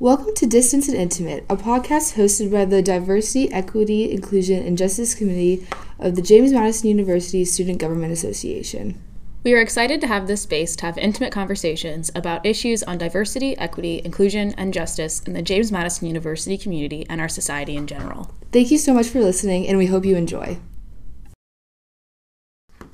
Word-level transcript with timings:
Welcome 0.00 0.34
to 0.36 0.46
Distance 0.46 0.88
and 0.88 0.96
Intimate, 0.96 1.44
a 1.50 1.58
podcast 1.58 2.14
hosted 2.14 2.50
by 2.50 2.64
the 2.64 2.80
Diversity, 2.80 3.52
Equity, 3.52 4.10
Inclusion, 4.10 4.64
and 4.64 4.78
Justice 4.78 5.14
Committee 5.14 5.66
of 5.98 6.16
the 6.16 6.22
James 6.22 6.52
Madison 6.52 6.88
University 6.88 7.44
Student 7.44 7.80
Government 7.80 8.10
Association. 8.10 8.98
We 9.44 9.52
are 9.52 9.60
excited 9.60 10.00
to 10.00 10.06
have 10.06 10.26
this 10.26 10.40
space 10.40 10.74
to 10.76 10.86
have 10.86 10.96
intimate 10.96 11.34
conversations 11.34 12.10
about 12.14 12.46
issues 12.46 12.82
on 12.82 12.96
diversity, 12.96 13.58
equity, 13.58 14.00
inclusion, 14.02 14.54
and 14.56 14.72
justice 14.72 15.20
in 15.24 15.34
the 15.34 15.42
James 15.42 15.70
Madison 15.70 16.06
University 16.06 16.56
community 16.56 17.04
and 17.10 17.20
our 17.20 17.28
society 17.28 17.76
in 17.76 17.86
general. 17.86 18.32
Thank 18.52 18.70
you 18.70 18.78
so 18.78 18.94
much 18.94 19.08
for 19.08 19.20
listening, 19.20 19.68
and 19.68 19.76
we 19.76 19.84
hope 19.84 20.06
you 20.06 20.16
enjoy. 20.16 20.60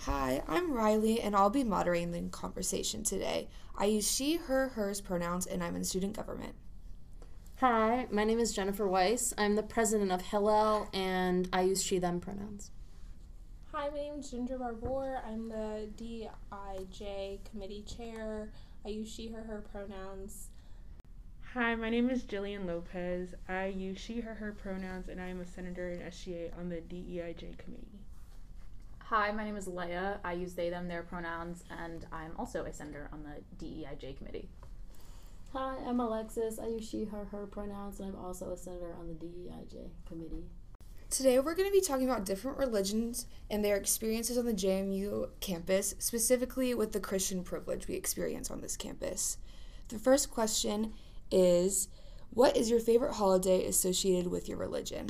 Hi, 0.01 0.43
I'm 0.49 0.73
Riley, 0.73 1.21
and 1.21 1.37
I'll 1.37 1.51
be 1.51 1.63
moderating 1.63 2.11
the 2.11 2.23
conversation 2.31 3.05
today. 3.05 3.47
I 3.77 3.85
use 3.85 4.11
she, 4.11 4.35
her, 4.35 4.71
hers 4.71 5.01
pronouns, 5.01 5.47
and 5.47 5.63
I'm 5.63 5.77
in 5.77 5.85
student 5.85 6.17
government. 6.17 6.57
Hi, 7.61 8.07
my 8.11 8.25
name 8.25 8.39
is 8.39 8.53
Jennifer 8.53 8.87
Weiss. 8.87 9.33
I'm 9.39 9.57
the 9.57 9.63
president 9.63 10.13
of 10.13 10.21
Hillel, 10.21 10.91
and 10.93 11.49
I 11.55 11.63
use 11.63 11.83
she, 11.83 11.99
them 11.99 12.21
pronouns. 12.21 12.71
Hi, 13.73 13.89
my 13.89 13.97
name 13.97 14.19
is 14.19 14.31
Ginger 14.31 14.59
Barbour. 14.59 15.23
I'm 15.27 15.49
the 15.49 15.89
DIJ 15.97 17.39
committee 17.51 17.83
chair. 17.85 18.51
I 18.85 18.91
use 18.91 19.11
she, 19.11 19.29
her, 19.29 19.41
her 19.45 19.65
pronouns. 19.73 20.49
Hi, 21.55 21.75
my 21.77 21.89
name 21.89 22.11
is 22.11 22.25
Jillian 22.25 22.67
Lopez. 22.67 23.35
I 23.49 23.69
use 23.69 23.97
she, 23.97 24.21
her, 24.21 24.35
her 24.35 24.53
pronouns, 24.53 25.09
and 25.09 25.19
I 25.19 25.29
am 25.29 25.41
a 25.41 25.47
senator 25.47 25.89
in 25.89 26.01
SGA 26.01 26.51
on 26.59 26.69
the 26.69 26.83
DEIJ 26.83 27.57
committee. 27.57 28.03
Hi, 28.99 29.33
my 29.33 29.45
name 29.45 29.57
is 29.57 29.67
Leia. 29.67 30.19
I 30.23 30.35
use 30.35 30.53
they, 30.53 30.69
them, 30.69 30.89
their 30.89 31.05
pronouns, 31.05 31.65
and 31.71 32.05
I'm 32.13 32.33
also 32.39 32.65
a 32.65 32.73
senator 32.75 33.09
on 33.15 33.23
the 33.23 33.65
DEIJ 33.65 34.19
committee. 34.19 34.51
Hi, 35.57 35.79
I'm 35.87 36.01
Alexis. 36.01 36.59
I 36.59 36.67
use 36.67 36.87
she, 36.87 37.05
her, 37.05 37.25
her 37.25 37.47
pronouns, 37.47 37.99
and 37.99 38.11
I'm 38.11 38.23
also 38.23 38.53
a 38.53 38.59
senator 38.59 38.95
on 39.01 39.09
the 39.09 39.15
DEIJ 39.15 39.89
committee. 40.07 40.45
Today, 41.09 41.39
we're 41.39 41.55
going 41.55 41.67
to 41.67 41.73
be 41.73 41.81
talking 41.81 42.07
about 42.07 42.27
different 42.27 42.59
religions 42.59 43.25
and 43.49 43.65
their 43.65 43.77
experiences 43.77 44.37
on 44.37 44.45
the 44.45 44.53
JMU 44.53 45.31
campus, 45.41 45.95
specifically 45.99 46.75
with 46.75 46.93
the 46.93 47.01
Christian 47.01 47.43
privilege 47.43 47.89
we 47.89 47.95
experience 47.95 48.51
on 48.51 48.61
this 48.61 48.77
campus. 48.77 49.39
The 49.89 49.99
first 49.99 50.31
question 50.31 50.93
is 51.31 51.89
What 52.35 52.55
is 52.55 52.69
your 52.69 52.81
favorite 52.81 53.15
holiday 53.15 53.65
associated 53.67 54.31
with 54.31 54.51
your 54.51 54.59
religion? 54.59 55.09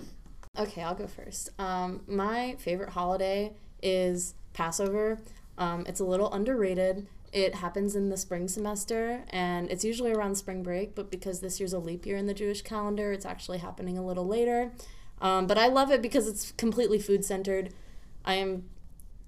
Okay, 0.57 0.81
I'll 0.81 0.95
go 0.95 1.09
first. 1.09 1.51
Um, 1.59 2.03
my 2.07 2.55
favorite 2.61 2.91
holiday 2.91 3.57
is 3.83 4.37
Passover. 4.53 5.19
Um, 5.59 5.85
it's 5.89 5.99
a 5.99 6.05
little 6.05 6.33
underrated. 6.33 7.09
It 7.37 7.57
happens 7.57 7.95
in 7.95 8.09
the 8.09 8.17
spring 8.17 8.49
semester 8.49 9.23
and 9.29 9.71
it's 9.71 9.85
usually 9.85 10.11
around 10.11 10.37
spring 10.37 10.63
break, 10.63 10.95
but 10.95 11.11
because 11.11 11.41
this 11.41 11.61
year's 11.61 11.75
a 11.75 11.79
leap 11.79 12.07
year 12.07 12.17
in 12.17 12.25
the 12.25 12.33
Jewish 12.33 12.63
calendar, 12.63 13.13
it's 13.13 13.27
actually 13.27 13.59
happening 13.59 13.99
a 13.99 14.03
little 14.03 14.27
later. 14.27 14.73
Um, 15.21 15.47
but 15.47 15.59
I 15.59 15.67
love 15.67 15.91
it 15.91 16.01
because 16.01 16.27
it's 16.27 16.53
completely 16.53 16.99
food 16.99 17.27
centered. 17.27 17.75
I 18.25 18.37
am 18.37 18.71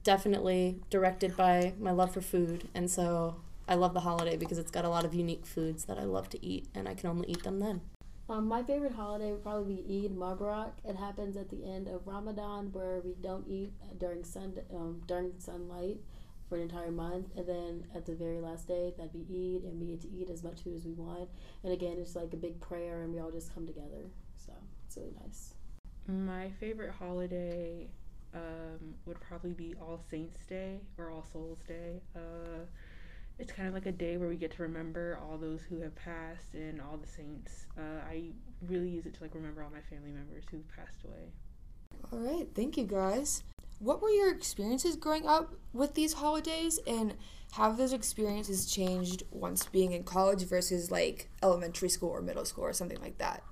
definitely 0.04 0.80
directed 0.88 1.36
by 1.36 1.74
my 1.78 1.90
love 1.90 2.14
for 2.14 2.22
food, 2.22 2.66
and 2.74 2.90
so 2.90 3.42
I 3.68 3.74
love 3.74 3.92
the 3.92 4.00
holiday 4.00 4.38
because 4.38 4.56
it's 4.56 4.70
got 4.70 4.86
a 4.86 4.88
lot 4.88 5.04
of 5.04 5.12
unique 5.12 5.44
foods 5.44 5.84
that 5.84 5.98
I 5.98 6.04
love 6.04 6.30
to 6.30 6.42
eat, 6.42 6.66
and 6.74 6.88
I 6.88 6.94
can 6.94 7.10
only 7.10 7.28
eat 7.28 7.42
them 7.42 7.58
then. 7.58 7.82
Um, 8.30 8.48
my 8.48 8.62
favorite 8.62 8.92
holiday 8.92 9.32
would 9.32 9.42
probably 9.42 9.82
be 9.82 10.04
Eid 10.06 10.16
Mubarak. 10.16 10.70
It 10.82 10.96
happens 10.96 11.36
at 11.36 11.50
the 11.50 11.62
end 11.62 11.88
of 11.88 12.06
Ramadan, 12.06 12.72
where 12.72 13.02
we 13.04 13.16
don't 13.20 13.46
eat 13.46 13.74
during 13.98 14.24
sun 14.24 14.54
um, 14.74 15.02
during 15.06 15.32
sunlight 15.36 15.98
for 16.48 16.56
an 16.56 16.62
entire 16.62 16.90
month, 16.90 17.26
and 17.36 17.46
then 17.46 17.86
at 17.94 18.06
the 18.06 18.14
very 18.14 18.40
last 18.40 18.66
day, 18.66 18.92
that'd 18.96 19.12
be 19.12 19.26
Eid, 19.28 19.64
and 19.64 19.80
we 19.80 19.88
get 19.88 20.00
to 20.02 20.10
eat 20.10 20.30
as 20.30 20.42
much 20.42 20.62
food 20.62 20.76
as 20.76 20.84
we 20.84 20.92
want. 20.92 21.28
And 21.62 21.72
again, 21.72 21.96
it's 21.98 22.16
like 22.16 22.32
a 22.32 22.36
big 22.36 22.60
prayer, 22.60 23.02
and 23.02 23.12
we 23.12 23.20
all 23.20 23.30
just 23.30 23.54
come 23.54 23.66
together. 23.66 24.10
So 24.36 24.52
it's 24.86 24.96
really 24.96 25.14
nice. 25.22 25.54
My 26.06 26.50
favorite 26.58 26.92
holiday 26.92 27.88
um, 28.34 28.94
would 29.04 29.20
probably 29.20 29.52
be 29.52 29.74
All 29.80 30.00
Saints 30.10 30.46
Day 30.46 30.80
or 30.96 31.10
All 31.10 31.26
Souls 31.30 31.58
Day. 31.66 32.00
Uh, 32.16 32.64
it's 33.38 33.52
kind 33.52 33.68
of 33.68 33.74
like 33.74 33.86
a 33.86 33.92
day 33.92 34.16
where 34.16 34.28
we 34.28 34.36
get 34.36 34.50
to 34.52 34.62
remember 34.62 35.18
all 35.22 35.38
those 35.38 35.60
who 35.62 35.80
have 35.80 35.94
passed 35.94 36.54
and 36.54 36.80
all 36.80 36.96
the 36.96 37.06
saints. 37.06 37.66
Uh, 37.76 38.00
I 38.08 38.30
really 38.66 38.88
use 38.88 39.06
it 39.06 39.14
to 39.14 39.22
like 39.22 39.34
remember 39.34 39.62
all 39.62 39.70
my 39.70 39.80
family 39.80 40.10
members 40.10 40.44
who've 40.50 40.66
passed 40.74 41.04
away. 41.04 41.30
All 42.12 42.18
right, 42.18 42.48
thank 42.54 42.76
you 42.76 42.84
guys. 42.84 43.44
What 43.78 44.02
were 44.02 44.10
your 44.10 44.30
experiences 44.30 44.96
growing 44.96 45.26
up 45.26 45.54
with 45.72 45.94
these 45.94 46.14
holidays, 46.14 46.78
and 46.86 47.14
have 47.52 47.76
those 47.76 47.92
experiences 47.92 48.70
changed 48.70 49.22
once 49.30 49.64
being 49.66 49.92
in 49.92 50.04
college 50.04 50.42
versus 50.44 50.90
like 50.90 51.30
elementary 51.42 51.88
school 51.88 52.10
or 52.10 52.20
middle 52.20 52.44
school 52.44 52.64
or 52.64 52.72
something 52.72 53.00
like 53.00 53.18
that? 53.18 53.42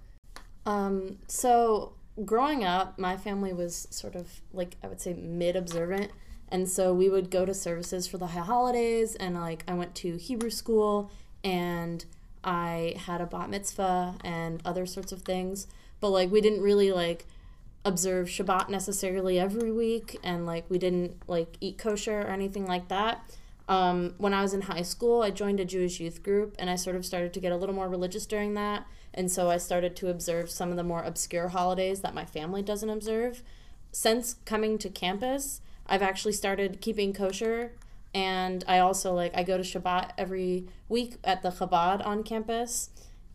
Um, 0.67 1.19
so 1.29 1.95
growing 2.25 2.65
up, 2.65 2.99
my 2.99 3.17
family 3.17 3.53
was 3.53 3.87
sort 3.91 4.15
of 4.15 4.41
like 4.53 4.77
I 4.83 4.89
would 4.89 5.01
say 5.01 5.15
mid 5.15 5.57
observant. 5.57 6.11
And 6.49 6.69
so 6.69 6.95
we 6.95 7.11
would 7.11 7.31
go 7.31 7.45
to 7.45 7.53
services 7.53 8.07
for 8.07 8.19
the 8.19 8.27
holidays, 8.27 9.17
and 9.17 9.35
like 9.35 9.65
I 9.67 9.75
went 9.75 9.95
to 9.97 10.17
Hebrew 10.17 10.51
school 10.51 11.11
and 11.43 12.05
I 12.45 12.95
had 13.07 13.21
a 13.21 13.27
bat 13.27 13.51
mitzvah 13.51 14.15
and 14.23 14.63
other 14.65 14.87
sorts 14.87 15.11
of 15.11 15.23
things. 15.23 15.67
But 16.01 16.11
like 16.11 16.31
we 16.31 16.41
didn't 16.41 16.63
really 16.63 16.93
like 16.93 17.27
observe 17.87 18.27
Shabbat 18.27 18.69
necessarily 18.69 19.39
every 19.39 19.73
week, 19.73 20.19
and 20.23 20.45
like 20.45 20.69
we 20.69 20.79
didn't 20.79 21.23
like 21.29 21.57
eat 21.61 21.79
kosher 21.79 22.21
or 22.21 22.29
anything 22.29 22.67
like 22.67 22.89
that. 22.89 23.31
Um, 23.69 24.15
when 24.19 24.35
I 24.35 24.43
was 24.43 24.53
in 24.53 24.63
high 24.63 24.83
school, 24.83 25.23
I 25.23 25.31
joined 25.31 25.61
a 25.61 25.65
Jewish 25.65 26.01
youth 26.01 26.23
group, 26.23 26.55
and 26.59 26.69
I 26.69 26.77
sort 26.77 26.97
of 26.97 27.07
started 27.07 27.33
to 27.35 27.41
get 27.41 27.53
a 27.53 27.57
little 27.57 27.75
more 27.75 27.89
religious 27.89 28.27
during 28.27 28.55
that. 28.55 28.87
And 29.15 29.31
so 29.31 29.49
I 29.49 29.57
started 29.57 29.97
to 29.97 30.11
observe 30.11 30.51
some 30.51 30.71
of 30.71 30.77
the 30.77 30.85
more 30.85 31.03
obscure 31.03 31.49
holidays 31.49 32.01
that 32.03 32.15
my 32.15 32.27
family 32.27 32.63
doesn't 32.63 32.91
observe. 32.91 33.43
Since 33.91 34.35
coming 34.45 34.77
to 34.79 34.91
campus, 34.91 35.63
I've 35.87 36.03
actually 36.03 36.33
started 36.35 36.83
keeping 36.83 37.15
kosher 37.15 37.73
and 38.17 38.65
I 38.67 38.79
also 38.79 39.13
like 39.13 39.37
I 39.37 39.43
go 39.43 39.59
to 39.59 39.63
Shabbat 39.63 40.13
every 40.17 40.65
week 40.89 41.17
at 41.23 41.43
the 41.43 41.51
Chabad 41.51 42.05
on 42.07 42.23
campus. 42.23 42.89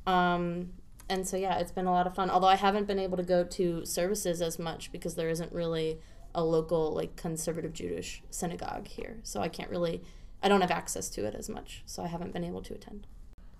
Um, 0.07 0.73
and 1.11 1.27
so 1.27 1.35
yeah, 1.35 1.59
it's 1.59 1.73
been 1.73 1.87
a 1.87 1.91
lot 1.91 2.07
of 2.07 2.15
fun. 2.15 2.29
Although 2.29 2.47
I 2.47 2.55
haven't 2.55 2.87
been 2.87 2.97
able 2.97 3.17
to 3.17 3.23
go 3.23 3.43
to 3.43 3.85
services 3.85 4.41
as 4.41 4.57
much 4.57 4.93
because 4.93 5.15
there 5.15 5.27
isn't 5.27 5.51
really 5.51 5.99
a 6.33 6.41
local 6.41 6.93
like 6.93 7.17
conservative 7.17 7.73
Jewish 7.73 8.23
synagogue 8.31 8.87
here. 8.87 9.17
So 9.23 9.41
I 9.41 9.49
can't 9.49 9.69
really 9.69 10.01
I 10.41 10.47
don't 10.47 10.61
have 10.61 10.71
access 10.71 11.09
to 11.09 11.25
it 11.25 11.35
as 11.35 11.49
much. 11.49 11.83
So 11.85 12.01
I 12.01 12.07
haven't 12.07 12.31
been 12.31 12.45
able 12.45 12.61
to 12.61 12.73
attend. 12.73 13.07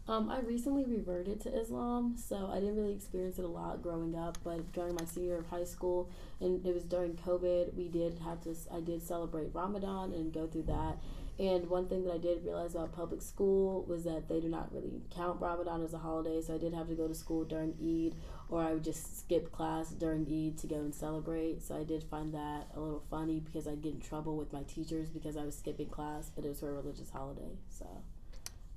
Um, 0.07 0.29
I 0.29 0.39
recently 0.39 0.84
reverted 0.84 1.41
to 1.41 1.53
Islam, 1.53 2.16
so 2.17 2.50
I 2.51 2.56
didn't 2.59 2.75
really 2.75 2.94
experience 2.94 3.38
it 3.38 3.45
a 3.45 3.47
lot 3.47 3.83
growing 3.83 4.16
up. 4.16 4.38
But 4.44 4.72
during 4.72 4.95
my 4.95 5.06
senior 5.06 5.29
year 5.29 5.38
of 5.39 5.47
high 5.47 5.63
school, 5.63 6.09
and 6.39 6.66
it 6.66 6.73
was 6.73 6.85
during 6.85 7.13
COVID, 7.13 7.75
we 7.75 7.88
did 7.88 8.19
have 8.19 8.41
to. 8.41 8.56
I 8.73 8.79
did 8.79 9.01
celebrate 9.03 9.53
Ramadan 9.53 10.13
and 10.13 10.33
go 10.33 10.47
through 10.47 10.63
that. 10.63 10.97
And 11.41 11.68
one 11.72 11.88
thing 11.88 12.03
that 12.03 12.13
I 12.13 12.18
did 12.19 12.46
realize 12.46 12.75
about 12.75 12.94
public 12.94 13.19
school 13.19 13.84
was 13.88 14.03
that 14.03 14.29
they 14.29 14.40
do 14.40 14.47
not 14.47 14.72
really 14.72 15.02
count 15.09 15.41
Ramadan 15.41 15.84
as 15.84 15.91
a 15.91 15.97
holiday. 15.97 16.40
So 16.40 16.53
I 16.53 16.59
did 16.59 16.72
have 16.75 16.88
to 16.90 16.94
go 16.94 17.07
to 17.07 17.16
school 17.16 17.46
during 17.46 17.74
Eid, 17.81 18.16
or 18.47 18.62
I 18.62 18.74
would 18.74 18.84
just 18.84 19.19
skip 19.19 19.51
class 19.51 19.90
during 19.90 20.22
Eid 20.22 20.59
to 20.59 20.68
go 20.68 20.75
and 20.75 20.94
celebrate. 20.94 21.63
So 21.63 21.75
I 21.75 21.84
did 21.84 22.03
find 22.03 22.31
that 22.35 22.68
a 22.75 22.80
little 22.80 23.03
funny 23.09 23.40
because 23.40 23.68
I'd 23.68 23.81
get 23.81 23.94
in 23.94 24.00
trouble 24.00 24.38
with 24.38 24.53
my 24.53 24.62
teachers 24.63 25.09
because 25.09 25.35
I 25.35 25.44
was 25.44 25.57
skipping 25.57 25.90
class, 25.90 26.30
but 26.35 26.46
it 26.46 26.50
was 26.50 26.59
for 26.59 26.69
a 26.69 26.74
religious 26.74 27.09
holiday. 27.09 27.57
So 27.69 27.88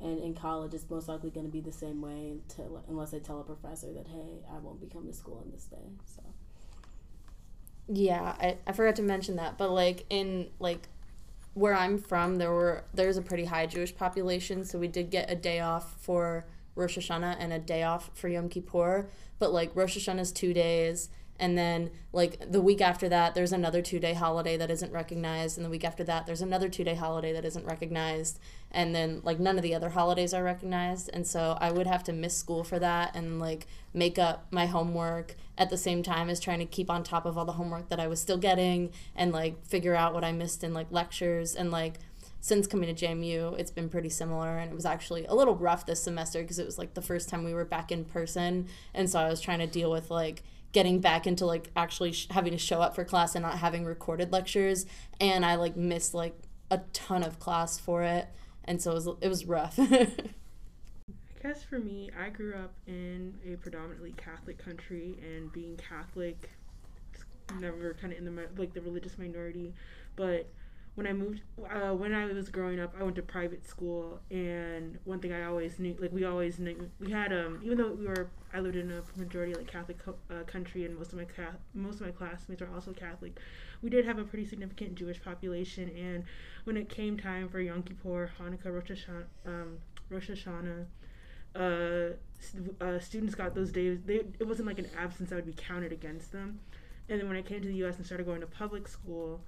and 0.01 0.19
in 0.19 0.35
college 0.35 0.75
it's 0.75 0.89
most 0.91 1.09
likely 1.09 1.31
going 1.31 1.47
to 1.47 1.53
be 1.53 1.61
the 1.61 1.73
same 1.73 2.01
way 2.01 2.39
unless 2.89 3.15
I 3.15 3.21
tell 3.21 3.41
a 3.41 3.45
professor 3.45 3.93
that 3.93 4.09
hey 4.09 4.43
I 4.53 4.59
won't 4.59 4.81
be 4.81 4.89
coming 4.89 5.09
to 5.09 5.17
school 5.17 5.41
on 5.45 5.53
this 5.53 5.67
day 5.67 5.87
so 6.05 6.23
yeah 7.87 8.35
I, 8.41 8.57
I 8.67 8.73
forgot 8.73 8.97
to 8.97 9.03
mention 9.03 9.37
that 9.37 9.57
but 9.57 9.71
like 9.71 10.05
in 10.11 10.49
like 10.59 10.89
where 11.55 11.75
I'm 11.75 11.99
from 11.99 12.37
there 12.37 12.51
were 12.51 12.85
there's 12.93 13.17
a 13.17 13.23
pretty 13.23 13.45
high 13.45 13.67
Jewish 13.67 13.95
population 13.95 14.65
so 14.65 14.79
we 14.79 14.89
did 14.89 15.11
get 15.11 15.31
a 15.31 15.35
day 15.35 15.61
off 15.61 15.95
for 16.01 16.47
Rosh 16.75 16.99
Hashanah 16.99 17.37
and 17.39 17.53
a 17.53 17.59
day 17.59 17.83
off 17.85 18.11
for 18.15 18.29
Yom 18.29 18.49
Kippur. 18.49 19.09
But 19.39 19.53
like 19.53 19.75
Rosh 19.75 19.97
Hashanah 19.97 20.21
is 20.21 20.33
two 20.33 20.53
days 20.53 21.09
and 21.39 21.59
then 21.59 21.91
like 22.13 22.51
the 22.51 22.61
week 22.61 22.81
after 22.81 23.09
that 23.09 23.35
there's 23.35 23.53
another 23.53 23.83
two 23.83 23.99
day 23.99 24.15
holiday 24.15 24.57
that 24.57 24.71
isn't 24.71 24.93
recognized 24.93 25.57
and 25.57 25.65
the 25.65 25.71
week 25.71 25.85
after 25.85 26.05
that 26.05 26.27
there's 26.27 26.41
another 26.41 26.69
two 26.69 26.85
day 26.85 26.95
holiday 26.95 27.33
that 27.33 27.45
isn't 27.45 27.67
recognized 27.67 28.39
and 28.71 28.95
then 28.95 29.21
like 29.25 29.41
none 29.41 29.57
of 29.57 29.63
the 29.63 29.75
other 29.75 29.91
holidays 29.91 30.33
are 30.33 30.45
recognized 30.45 31.11
and 31.13 31.27
so 31.27 31.57
i 31.61 31.71
would 31.71 31.87
have 31.87 32.05
to 32.05 32.13
miss 32.13 32.37
school 32.37 32.63
for 32.63 32.79
that 32.79 33.15
and 33.17 33.41
like 33.41 33.67
make 33.93 34.19
up 34.19 34.47
my 34.51 34.67
homework 34.67 35.35
at 35.59 35.71
the 35.71 35.79
same 35.79 36.03
time 36.03 36.31
as 36.31 36.39
trying 36.39 36.59
to 36.59 36.67
keep 36.67 36.91
on 36.91 37.03
top 37.03 37.27
of 37.27 37.37
all 37.37 37.45
the 37.45 37.53
homework 37.53 37.89
that 37.89 38.01
i 38.01 38.07
was 38.07 38.21
still 38.21 38.39
getting 38.39 38.93
and 39.17 39.33
like 39.33 39.65
figure 39.67 39.95
out 39.95 40.15
what 40.15 40.25
i 40.25 40.31
missed 40.31 40.63
in 40.63 40.73
like 40.73 40.87
lectures 40.91 41.55
and 41.55 41.71
like 41.71 41.99
since 42.45 42.67
coming 42.67 42.95
to 42.95 43.07
JMU, 43.07 43.59
it's 43.59 43.71
been 43.71 43.89
pretty 43.89 44.11
similar. 44.11 44.59
And 44.59 44.71
it 44.71 44.75
was 44.75 44.85
actually 44.85 45.25
a 45.25 45.35
little 45.35 45.57
rough 45.57 45.87
this 45.87 46.03
semester 46.03 46.43
because 46.43 46.59
it 46.59 46.67
was 46.67 46.77
like 46.77 46.93
the 46.93 47.01
first 47.01 47.31
time 47.31 47.43
we 47.43 47.55
were 47.55 47.65
back 47.65 47.91
in 47.91 48.05
person. 48.05 48.69
And 48.93 49.09
so 49.09 49.19
I 49.19 49.31
was 49.31 49.41
trying 49.41 49.61
to 49.61 49.67
deal 49.67 49.91
with 49.91 50.11
like 50.11 50.43
getting 50.75 51.01
back 51.01 51.27
into 51.27 51.47
like 51.47 51.71
actually 51.75 52.13
sh- 52.13 52.27
having 52.31 52.53
to 52.53 52.59
show 52.59 52.83
up 52.83 52.95
for 52.95 53.05
class 53.05 53.35
and 53.35 53.43
not 53.43 53.59
having 53.59 53.87
recorded 53.87 54.31
lectures 54.31 54.85
and 55.19 55.47
i 55.47 55.55
like 55.55 55.77
missed 55.77 56.13
like 56.13 56.37
a 56.71 56.79
ton 56.93 57.23
of 57.23 57.39
class 57.39 57.79
for 57.79 58.03
it 58.03 58.29
and 58.65 58.83
so 58.83 58.91
it 58.91 58.95
was, 58.95 59.09
it 59.23 59.29
was 59.29 59.47
rough 59.47 59.79
i 59.79 60.07
guess 61.43 61.63
for 61.63 61.79
me, 61.79 62.11
I 62.19 62.31
grew 62.31 62.55
up 62.55 62.73
in 62.87 63.35
a 63.47 63.57
predominantly 63.57 64.15
Catholic 64.17 64.57
country, 64.57 65.19
and 65.23 65.53
being 65.53 65.77
Catholic, 65.77 66.49
never 67.61 67.93
kind 68.01 68.15
of 68.15 68.19
in 68.19 68.25
the 68.25 68.49
like 68.57 68.73
the 68.73 68.81
religious 68.81 69.19
minority. 69.19 69.75
But 70.17 70.49
when 70.95 71.07
I 71.09 71.13
moved, 71.13 71.41
uh, 71.59 71.93
when 71.93 72.15
I 72.15 72.27
was 72.27 72.49
growing 72.49 72.79
up, 72.79 72.95
I 72.99 73.03
went 73.03 73.17
to 73.17 73.23
private 73.23 73.67
school, 73.67 74.21
and 74.31 74.99
one 75.05 75.19
thing 75.19 75.33
I 75.33 75.45
always 75.45 75.79
knew, 75.79 75.97
like 75.99 76.13
we 76.13 76.25
always 76.25 76.59
knew, 76.59 76.91
we 77.01 77.11
had 77.11 77.33
um, 77.33 77.61
even 77.65 77.79
though 77.79 77.93
we 77.93 78.07
were, 78.07 78.29
I 78.53 78.61
lived 78.61 78.77
in 78.77 78.93
a 78.93 79.03
majority 79.17 79.55
like 79.55 79.67
Catholic 79.67 79.99
co- 79.99 80.17
uh, 80.31 80.45
country, 80.45 80.85
and 80.85 80.97
most 80.97 81.13
of 81.13 81.19
my 81.19 81.25
ca- 81.25 81.57
most 81.75 81.97
of 82.01 82.07
my 82.07 82.13
classmates 82.13 82.63
are 82.63 82.73
also 82.73 82.93
Catholic. 82.93 83.39
We 83.83 83.91
did 83.91 84.05
have 84.05 84.19
a 84.19 84.25
pretty 84.25 84.47
significant 84.47 84.95
Jewish 84.95 85.21
population, 85.23 85.91
and 85.97 86.25
when 86.65 86.77
it 86.77 86.89
came 86.89 87.17
time 87.17 87.49
for 87.49 87.61
Yom 87.61 87.83
Kippur, 87.83 88.31
Hanukkah, 88.41 88.73
Rosh 88.73 88.91
Hashanah, 88.93 89.25
um, 89.47 89.79
Rosh 90.11 90.31
Hashanah, 90.31 90.87
uh, 91.57 92.15
uh, 92.81 92.99
students 92.99 93.35
got 93.35 93.55
those 93.55 93.73
days. 93.73 93.99
They, 94.05 94.17
it 94.39 94.47
wasn't 94.47 94.69
like 94.69 94.79
an 94.79 94.89
absence 94.99 95.31
that 95.31 95.37
would 95.37 95.47
be 95.47 95.55
counted 95.57 95.93
against 95.93 96.33
them. 96.33 96.61
And 97.09 97.21
then 97.21 97.29
when 97.29 97.37
I 97.37 97.43
came 97.43 97.61
to 97.63 97.69
the 97.69 97.75
U.S. 97.77 97.97
and 97.97 98.07
started 98.07 98.27
going 98.27 98.41
to 98.41 98.47
public 98.47 98.89
school, 98.89 99.41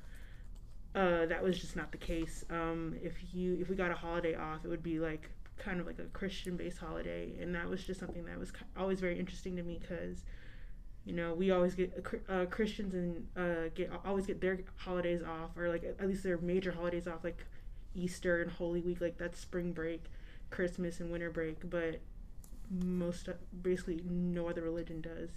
uh, 0.97 1.27
that 1.27 1.43
was 1.43 1.59
just 1.59 1.77
not 1.77 1.93
the 1.93 1.99
case. 1.99 2.45
Um, 2.51 2.97
if 3.03 3.15
you 3.35 3.59
if 3.61 3.69
we 3.69 3.77
got 3.77 3.93
a 3.93 3.95
holiday 3.95 4.35
off, 4.35 4.65
it 4.65 4.69
would 4.69 4.83
be 4.83 4.99
like 5.01 5.31
kind 5.59 5.81
of 5.81 5.87
like 5.87 5.99
a 6.01 6.05
Christian-based 6.07 6.79
holiday, 6.79 7.35
and 7.41 7.55
that 7.55 7.69
was 7.69 7.85
just 7.85 8.01
something 8.01 8.25
that 8.27 8.39
was 8.39 8.53
always 8.77 9.01
very 9.01 9.19
interesting 9.19 9.57
to 9.57 9.63
me 9.63 9.79
because, 9.81 10.25
you 11.05 11.15
know, 11.15 11.35
we 11.35 11.51
always 11.53 11.75
get 11.75 11.93
uh, 12.29 12.33
uh, 12.33 12.47
Christians 12.47 12.95
and 12.95 13.27
uh, 13.37 13.69
get 13.75 13.91
always 14.05 14.27
get 14.27 14.41
their 14.41 14.59
holidays 14.77 15.23
off, 15.23 15.57
or 15.57 15.69
like 15.69 15.85
at 15.85 16.07
least 16.09 16.25
their 16.25 16.39
major 16.39 16.73
holidays 16.73 17.07
off, 17.07 17.25
like 17.25 17.47
Easter 17.95 18.43
and 18.43 18.51
Holy 18.51 18.81
Week, 18.81 19.01
like 19.01 19.19
that's 19.19 19.39
spring 19.41 19.73
break, 19.73 20.05
Christmas 20.51 21.01
and 21.01 21.11
winter 21.13 21.31
break, 21.31 21.69
but 21.71 22.01
most 22.71 23.29
basically 23.63 24.03
no 24.09 24.49
other 24.49 24.63
religion 24.63 25.01
does. 25.01 25.31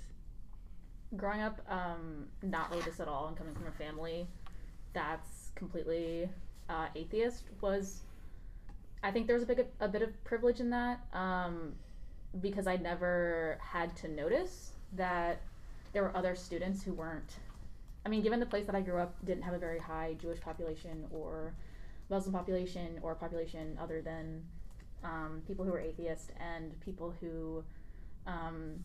growing 1.16 1.42
up 1.42 1.62
um, 1.70 2.28
not 2.44 2.70
religious 2.70 3.00
at 3.00 3.08
all 3.08 3.28
and 3.28 3.38
coming 3.38 3.56
from 3.56 3.68
a 3.68 3.72
family 3.72 4.28
that's 4.94 5.52
completely 5.56 6.30
uh, 6.70 6.88
atheist 6.96 7.44
was 7.62 8.02
i 9.04 9.12
think 9.12 9.28
there's 9.28 9.44
a 9.44 9.46
big 9.46 9.66
a 9.80 9.88
bit 9.88 10.02
of 10.02 10.24
privilege 10.24 10.60
in 10.60 10.70
that 10.70 11.00
um, 11.14 11.74
because 12.42 12.68
i 12.68 12.76
never 12.76 13.58
had 13.62 13.96
to 13.96 14.08
notice 14.08 14.74
that 14.94 15.42
there 15.94 16.04
were 16.04 16.16
other 16.16 16.36
students 16.36 16.84
who 16.84 16.94
weren't 16.94 17.38
i 18.06 18.10
mean 18.10 18.22
given 18.22 18.40
the 18.40 18.46
place 18.46 18.66
that 18.66 18.76
i 18.76 18.82
grew 18.82 18.98
up 19.00 19.14
didn't 19.26 19.44
have 19.44 19.54
a 19.54 19.60
very 19.60 19.80
high 19.80 20.16
jewish 20.22 20.40
population 20.42 21.06
or 21.12 21.54
muslim 22.10 22.34
population 22.34 23.00
or 23.02 23.16
population 23.16 23.78
other 23.82 24.02
than 24.02 24.44
um, 25.04 25.42
people 25.48 25.64
who 25.66 25.72
were 25.72 25.80
atheist 25.80 26.32
and 26.40 26.78
people 26.82 27.14
who 27.22 27.64
um, 28.28 28.84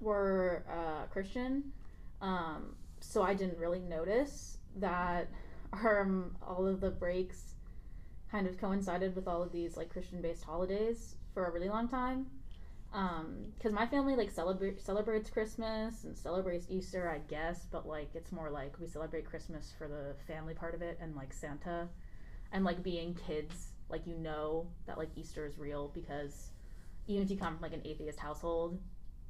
were 0.00 0.64
uh, 0.68 1.06
Christian, 1.12 1.72
um, 2.20 2.74
so 3.00 3.22
I 3.22 3.34
didn't 3.34 3.58
really 3.58 3.80
notice 3.80 4.58
that 4.76 5.28
um, 5.72 6.36
all 6.42 6.66
of 6.66 6.80
the 6.80 6.90
breaks 6.90 7.54
kind 8.30 8.46
of 8.46 8.58
coincided 8.58 9.14
with 9.16 9.26
all 9.26 9.42
of 9.42 9.52
these 9.52 9.76
like 9.76 9.90
Christian-based 9.90 10.44
holidays 10.44 11.16
for 11.34 11.46
a 11.46 11.50
really 11.50 11.68
long 11.68 11.88
time. 11.88 12.26
Because 13.56 13.72
my 13.72 13.86
family 13.86 14.16
like 14.16 14.30
celebrate 14.30 14.80
celebrates 14.80 15.30
Christmas 15.30 16.02
and 16.04 16.16
celebrates 16.16 16.66
Easter, 16.68 17.08
I 17.08 17.18
guess, 17.30 17.66
but 17.70 17.86
like 17.86 18.10
it's 18.14 18.32
more 18.32 18.50
like 18.50 18.74
we 18.80 18.88
celebrate 18.88 19.24
Christmas 19.24 19.72
for 19.78 19.86
the 19.86 20.14
family 20.26 20.54
part 20.54 20.74
of 20.74 20.82
it 20.82 20.98
and 21.00 21.14
like 21.14 21.32
Santa, 21.32 21.88
and 22.52 22.64
like 22.64 22.82
being 22.82 23.14
kids, 23.26 23.68
like 23.88 24.06
you 24.08 24.16
know 24.16 24.66
that 24.86 24.98
like 24.98 25.10
Easter 25.14 25.46
is 25.46 25.56
real 25.56 25.92
because 25.94 26.50
even 27.06 27.22
if 27.22 27.30
you 27.30 27.36
come 27.36 27.54
from 27.54 27.62
like 27.62 27.72
an 27.74 27.82
atheist 27.84 28.18
household, 28.18 28.80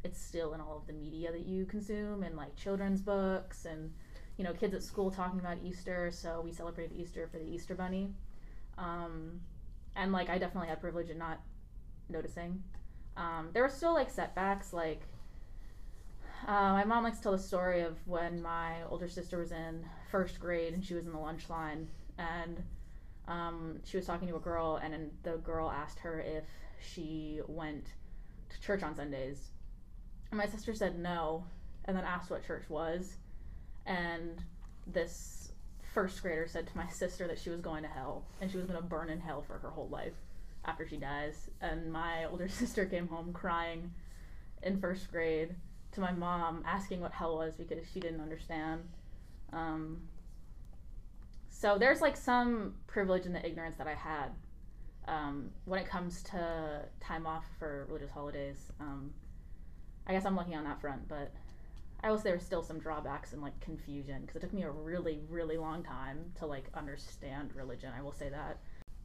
it's 0.04 0.20
still 0.20 0.54
in 0.54 0.60
all 0.62 0.78
of 0.78 0.86
the 0.86 0.94
media 0.94 1.30
that 1.30 1.44
you 1.46 1.66
consume 1.66 2.22
and 2.22 2.36
like 2.36 2.56
children's 2.56 3.02
books 3.02 3.66
and 3.66 3.92
you 4.40 4.46
know 4.46 4.54
kids 4.54 4.72
at 4.72 4.82
school 4.82 5.10
talking 5.10 5.38
about 5.38 5.58
easter 5.62 6.10
so 6.10 6.40
we 6.42 6.50
celebrated 6.50 6.98
easter 6.98 7.28
for 7.30 7.36
the 7.36 7.44
easter 7.44 7.74
bunny. 7.74 8.08
Um, 8.78 9.38
and 9.94 10.12
like 10.12 10.30
i 10.30 10.38
definitely 10.38 10.70
had 10.70 10.80
privilege 10.80 11.10
in 11.10 11.18
not 11.18 11.40
noticing. 12.08 12.62
Um, 13.18 13.50
there 13.52 13.62
were 13.62 13.68
still 13.68 13.92
like 13.92 14.08
setbacks 14.08 14.72
like 14.72 15.02
uh, 16.48 16.72
my 16.72 16.84
mom 16.84 17.04
likes 17.04 17.18
to 17.18 17.24
tell 17.24 17.32
the 17.32 17.38
story 17.38 17.82
of 17.82 17.98
when 18.06 18.40
my 18.40 18.82
older 18.88 19.08
sister 19.08 19.36
was 19.36 19.52
in 19.52 19.84
first 20.10 20.40
grade 20.40 20.72
and 20.72 20.82
she 20.82 20.94
was 20.94 21.04
in 21.04 21.12
the 21.12 21.18
lunch 21.18 21.50
line. 21.50 21.86
And 22.16 22.62
um, 23.28 23.80
she 23.84 23.98
was 23.98 24.06
talking 24.06 24.26
to 24.28 24.36
a 24.36 24.40
girl 24.40 24.80
and 24.82 25.10
the 25.22 25.36
girl 25.36 25.70
asked 25.70 25.98
her 25.98 26.18
if 26.18 26.44
she 26.80 27.42
went 27.46 27.88
to 28.48 28.60
church 28.62 28.82
on 28.82 28.96
sundays. 28.96 29.48
And 30.30 30.38
my 30.38 30.46
sister 30.46 30.72
said 30.72 30.98
no, 30.98 31.44
and 31.84 31.94
then 31.94 32.04
asked 32.04 32.30
what 32.30 32.46
church 32.46 32.64
was. 32.70 33.16
And 33.86 34.42
this 34.86 35.52
first 35.92 36.22
grader 36.22 36.46
said 36.46 36.66
to 36.68 36.76
my 36.76 36.88
sister 36.92 37.26
that 37.26 37.38
she 37.38 37.50
was 37.50 37.60
going 37.60 37.82
to 37.82 37.88
hell 37.88 38.24
and 38.40 38.50
she 38.50 38.56
was 38.56 38.66
going 38.66 38.78
to 38.78 38.84
burn 38.84 39.10
in 39.10 39.20
hell 39.20 39.42
for 39.42 39.58
her 39.58 39.70
whole 39.70 39.88
life 39.88 40.14
after 40.64 40.86
she 40.86 40.96
dies. 40.96 41.50
And 41.60 41.92
my 41.92 42.24
older 42.30 42.48
sister 42.48 42.86
came 42.86 43.08
home 43.08 43.32
crying 43.32 43.92
in 44.62 44.80
first 44.80 45.10
grade 45.10 45.54
to 45.92 46.00
my 46.00 46.12
mom 46.12 46.62
asking 46.66 47.00
what 47.00 47.12
hell 47.12 47.36
was 47.36 47.54
because 47.54 47.84
she 47.92 48.00
didn't 48.00 48.20
understand. 48.20 48.82
Um, 49.52 50.02
so 51.48 51.76
there's 51.78 52.00
like 52.00 52.16
some 52.16 52.74
privilege 52.86 53.26
in 53.26 53.32
the 53.32 53.44
ignorance 53.44 53.76
that 53.76 53.86
I 53.86 53.94
had 53.94 54.30
um, 55.08 55.50
when 55.64 55.80
it 55.80 55.86
comes 55.88 56.22
to 56.24 56.82
time 57.00 57.26
off 57.26 57.44
for 57.58 57.86
religious 57.88 58.10
holidays. 58.10 58.72
Um, 58.80 59.10
I 60.06 60.12
guess 60.12 60.24
I'm 60.24 60.36
lucky 60.36 60.54
on 60.54 60.64
that 60.64 60.80
front, 60.80 61.08
but 61.08 61.32
I 62.02 62.10
will 62.10 62.18
say 62.18 62.30
there's 62.30 62.44
still 62.44 62.62
some 62.62 62.78
drawbacks 62.78 63.32
and 63.32 63.42
like 63.42 63.58
confusion 63.60 64.22
because 64.22 64.36
it 64.36 64.40
took 64.40 64.52
me 64.52 64.62
a 64.62 64.70
really, 64.70 65.20
really 65.28 65.56
long 65.56 65.82
time 65.82 66.32
to 66.38 66.46
like 66.46 66.70
understand 66.74 67.54
religion. 67.54 67.92
I 67.96 68.02
will 68.02 68.12
say 68.12 68.30
that. 68.30 68.58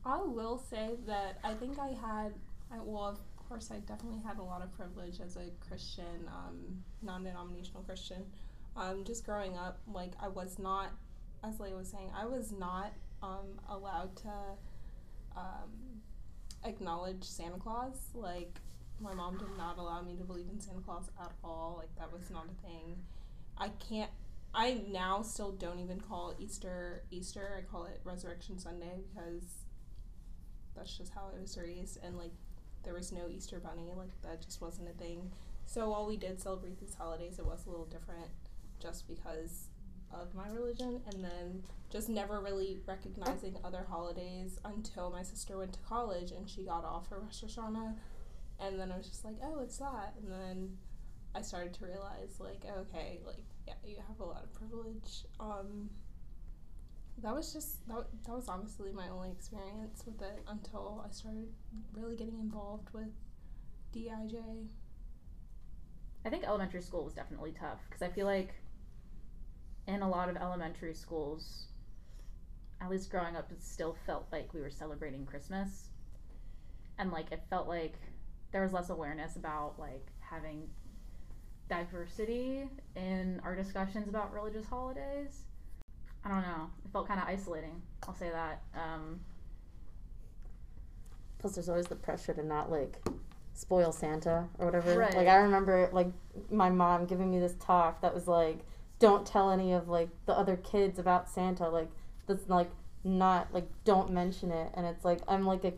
I 0.06 0.22
will 0.22 0.58
say 0.58 0.92
that 1.08 1.40
I 1.44 1.54
think 1.56 1.80
I 1.80 1.88
had, 1.88 2.34
I, 2.72 2.78
well, 2.84 3.08
of 3.08 3.50
course, 3.50 3.72
I 3.72 3.80
definitely 3.80 4.22
had 4.26 4.38
a 4.38 4.44
lot 4.44 4.62
of 4.62 4.72
privilege 4.76 5.20
as 5.20 5.36
a 5.36 5.50
Christian, 5.68 6.28
um, 6.28 6.84
non 7.02 7.24
denominational 7.24 7.82
Christian. 7.84 8.24
Um, 8.78 9.04
just 9.04 9.26
growing 9.26 9.58
up, 9.58 9.80
like, 9.92 10.12
I 10.22 10.28
was 10.28 10.60
not, 10.60 10.92
as 11.44 11.60
Leigh 11.60 11.74
was 11.74 11.90
saying, 11.90 12.12
I 12.16 12.26
was 12.26 12.52
not 12.52 12.94
um, 13.24 13.60
allowed 13.70 14.16
to 14.18 14.34
um, 15.36 15.72
acknowledge 16.66 17.24
Santa 17.24 17.58
Claus. 17.58 17.98
Like, 18.14 18.60
my 19.00 19.14
mom 19.14 19.38
did 19.38 19.58
not 19.58 19.78
allow 19.78 20.02
me 20.02 20.16
to 20.16 20.24
believe 20.24 20.48
in 20.52 20.60
Santa 20.60 20.82
Claus 20.82 21.10
at 21.20 21.32
all. 21.44 21.76
Like, 21.78 21.96
that 21.98 22.12
was 22.12 22.30
not 22.30 22.46
a 22.46 22.68
thing. 22.68 22.98
I 23.58 23.70
can't, 23.90 24.12
I 24.54 24.82
now 24.90 25.22
still 25.22 25.52
don't 25.52 25.80
even 25.80 26.00
call 26.00 26.34
Easter 26.40 27.04
Easter. 27.12 27.56
I 27.58 27.62
call 27.62 27.86
it 27.86 28.00
Resurrection 28.04 28.58
Sunday 28.58 29.02
because 29.10 29.44
that's 30.76 30.98
just 30.98 31.14
how 31.14 31.32
I 31.36 31.40
was 31.40 31.58
raised 31.58 32.00
and 32.04 32.18
like 32.18 32.34
there 32.84 32.94
was 32.94 33.12
no 33.12 33.28
Easter 33.30 33.60
bunny 33.60 33.94
like 33.98 34.10
that 34.22 34.42
just 34.42 34.62
wasn't 34.62 34.90
a 34.90 34.94
thing 34.94 35.32
so 35.66 35.90
while 35.90 36.06
we 36.06 36.18
did 36.18 36.40
celebrate 36.40 36.80
these 36.80 36.96
holidays 36.96 37.40
it 37.40 37.46
was 37.46 37.66
a 37.66 37.70
little 37.70 37.86
different 37.86 38.30
just 38.80 39.08
because 39.08 39.70
of 40.14 40.34
my 40.36 40.48
religion 40.50 41.02
and 41.12 41.24
then 41.24 41.64
just 41.90 42.10
never 42.10 42.40
really 42.40 42.78
recognizing 42.86 43.56
other 43.64 43.86
holidays 43.90 44.60
until 44.66 45.10
my 45.10 45.24
sister 45.24 45.58
went 45.58 45.74
to 45.74 45.80
college 45.88 46.32
and 46.32 46.50
she 46.50 46.64
got 46.64 46.84
off 46.84 47.08
her 47.10 47.20
Rosh 47.20 47.44
Hashanah 47.44 47.96
and 48.60 48.80
then 48.80 48.92
I 48.92 48.98
was 48.98 49.08
just 49.08 49.26
like 49.26 49.36
oh 49.44 49.60
it's 49.62 49.78
that 49.78 50.14
and 50.22 50.32
then 50.32 50.78
I 51.34 51.42
started 51.42 51.74
to 51.76 51.86
realize 51.86 52.40
like 52.40 52.64
okay 52.66 53.20
like 53.26 53.44
yeah 53.68 53.74
you 53.86 53.98
have 54.08 54.20
a 54.20 54.26
lot 54.26 54.44
of 54.44 54.54
privilege 54.54 55.26
um 55.40 55.90
that 57.22 57.34
was 57.34 57.54
just 57.54 57.88
that, 57.88 58.06
that 58.26 58.36
was 58.36 58.48
honestly 58.48 58.92
my 58.92 59.10
only 59.10 59.32
experience 59.32 60.04
with 60.06 60.22
it 60.22 60.44
until 60.48 61.04
I 61.06 61.12
started 61.12 61.48
really 61.94 62.16
getting 62.16 62.40
involved 62.40 62.90
with 62.94 63.10
DIJ. 63.94 64.68
I 66.26 66.30
think 66.30 66.44
elementary 66.44 66.82
school 66.82 67.06
was 67.06 67.14
definitely 67.14 67.54
tough 67.58 67.80
because 67.88 68.02
I 68.02 68.10
feel 68.10 68.26
like 68.26 68.54
in 69.88 70.02
a 70.02 70.10
lot 70.10 70.30
of 70.30 70.36
elementary 70.36 70.94
schools, 70.94 71.68
at 72.82 72.90
least 72.90 73.10
growing 73.12 73.36
up, 73.36 73.52
it 73.52 73.64
still 73.64 73.96
felt 74.06 74.26
like 74.32 74.54
we 74.54 74.60
were 74.60 74.72
celebrating 74.72 75.26
Christmas. 75.26 75.90
And 76.98 77.12
like 77.12 77.32
it 77.32 77.44
felt 77.50 77.68
like 77.68 77.96
there 78.56 78.64
was 78.64 78.72
less 78.72 78.90
awareness 78.90 79.36
about 79.36 79.74
like 79.78 80.08
having 80.22 80.70
diversity 81.68 82.70
in 82.96 83.42
our 83.44 83.54
discussions 83.54 84.08
about 84.08 84.34
religious 84.34 84.66
holidays. 84.66 85.42
I 86.24 86.30
don't 86.30 86.42
know. 86.42 86.70
It 86.86 86.92
felt 86.94 87.06
kind 87.06 87.20
of 87.20 87.28
isolating. 87.28 87.82
I'll 88.08 88.16
say 88.16 88.30
that. 88.30 88.62
Um, 88.74 89.20
Plus, 91.40 91.56
there's 91.56 91.68
always 91.68 91.88
the 91.88 91.98
pressure 91.98 92.34
to 92.34 92.46
not 92.46 92.72
like 92.72 93.06
spoil 93.54 93.92
Santa 93.92 94.48
or 94.58 94.68
whatever. 94.68 95.00
Right. 95.00 95.14
Like 95.14 95.28
I 95.28 95.36
remember 95.36 95.90
like 95.92 96.08
my 96.50 96.70
mom 96.70 97.08
giving 97.08 97.30
me 97.30 97.40
this 97.40 97.56
talk 97.60 98.00
that 98.04 98.14
was 98.16 98.26
like, 98.26 98.60
"Don't 99.00 99.28
tell 99.28 99.52
any 99.52 99.74
of 99.74 99.90
like 99.90 100.08
the 100.28 100.34
other 100.34 100.56
kids 100.56 100.98
about 100.98 101.30
Santa. 101.30 101.68
Like 101.68 101.90
that's 102.26 102.48
like 102.48 102.72
not 103.04 103.54
like 103.54 103.68
don't 103.84 104.12
mention 104.12 104.50
it." 104.50 104.72
And 104.76 104.86
it's 104.86 105.04
like 105.04 105.20
I'm 105.28 105.46
like 105.46 105.66
a 105.66 105.74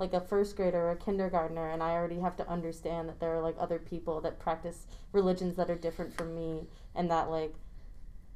like 0.00 0.14
a 0.14 0.20
first 0.20 0.56
grader 0.56 0.78
or 0.78 0.92
a 0.92 0.96
kindergartner 0.96 1.70
and 1.70 1.82
I 1.82 1.90
already 1.90 2.18
have 2.20 2.34
to 2.38 2.48
understand 2.48 3.08
that 3.10 3.20
there 3.20 3.36
are 3.36 3.42
like 3.42 3.54
other 3.58 3.78
people 3.78 4.20
that 4.22 4.40
practice 4.40 4.86
religions 5.12 5.56
that 5.56 5.70
are 5.70 5.76
different 5.76 6.16
from 6.16 6.34
me 6.34 6.66
and 6.94 7.10
that 7.10 7.30
like 7.30 7.54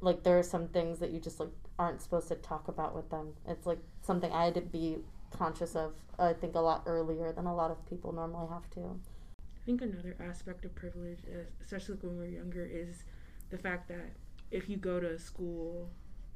like 0.02 0.22
there 0.22 0.38
are 0.38 0.42
some 0.42 0.68
things 0.68 0.98
that 0.98 1.10
you 1.10 1.18
just 1.18 1.40
like 1.40 1.48
aren't 1.78 2.02
supposed 2.02 2.28
to 2.28 2.34
talk 2.34 2.68
about 2.68 2.94
with 2.94 3.08
them. 3.10 3.32
It's 3.48 3.66
like 3.66 3.78
something 4.02 4.30
I 4.30 4.44
had 4.44 4.54
to 4.56 4.60
be 4.60 4.98
conscious 5.30 5.74
of 5.74 5.94
I 6.18 6.34
think 6.34 6.54
a 6.54 6.60
lot 6.60 6.82
earlier 6.86 7.32
than 7.32 7.46
a 7.46 7.54
lot 7.54 7.70
of 7.70 7.88
people 7.88 8.12
normally 8.12 8.48
have 8.52 8.68
to. 8.72 9.00
I 9.38 9.64
think 9.64 9.80
another 9.80 10.14
aspect 10.20 10.66
of 10.66 10.74
privilege, 10.74 11.20
es- 11.32 11.46
especially 11.62 11.96
when 12.02 12.18
we're 12.18 12.26
younger, 12.26 12.64
is 12.70 13.04
the 13.48 13.56
fact 13.56 13.88
that 13.88 14.12
if 14.50 14.68
you 14.68 14.76
go 14.76 15.00
to 15.00 15.18
school, 15.18 15.88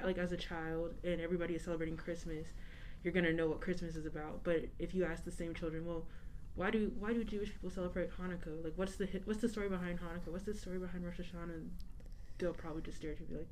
like 0.02 0.16
as 0.16 0.32
a 0.32 0.36
child, 0.36 0.94
and 1.04 1.20
everybody 1.20 1.54
is 1.54 1.62
celebrating 1.62 1.96
Christmas, 1.96 2.48
you're 3.02 3.12
gonna 3.12 3.32
know 3.32 3.48
what 3.48 3.60
Christmas 3.60 3.96
is 3.96 4.06
about. 4.06 4.44
But 4.44 4.66
if 4.78 4.94
you 4.94 5.04
ask 5.04 5.24
the 5.24 5.30
same 5.30 5.54
children, 5.54 5.86
well, 5.86 6.06
why 6.54 6.70
do 6.70 6.92
why 6.98 7.12
do 7.12 7.22
Jewish 7.24 7.50
people 7.52 7.70
celebrate 7.70 8.10
Hanukkah? 8.18 8.62
Like, 8.64 8.72
what's 8.76 8.96
the 8.96 9.06
what's 9.24 9.40
the 9.40 9.48
story 9.48 9.68
behind 9.68 10.00
Hanukkah? 10.00 10.32
What's 10.32 10.44
the 10.44 10.54
story 10.54 10.78
behind 10.78 11.04
Rosh 11.04 11.20
Hashanah? 11.20 11.68
They'll 12.38 12.52
probably 12.52 12.82
just 12.82 12.98
stare 12.98 13.12
at 13.12 13.20
you 13.20 13.26
and 13.26 13.28
be 13.28 13.38
like, 13.40 13.48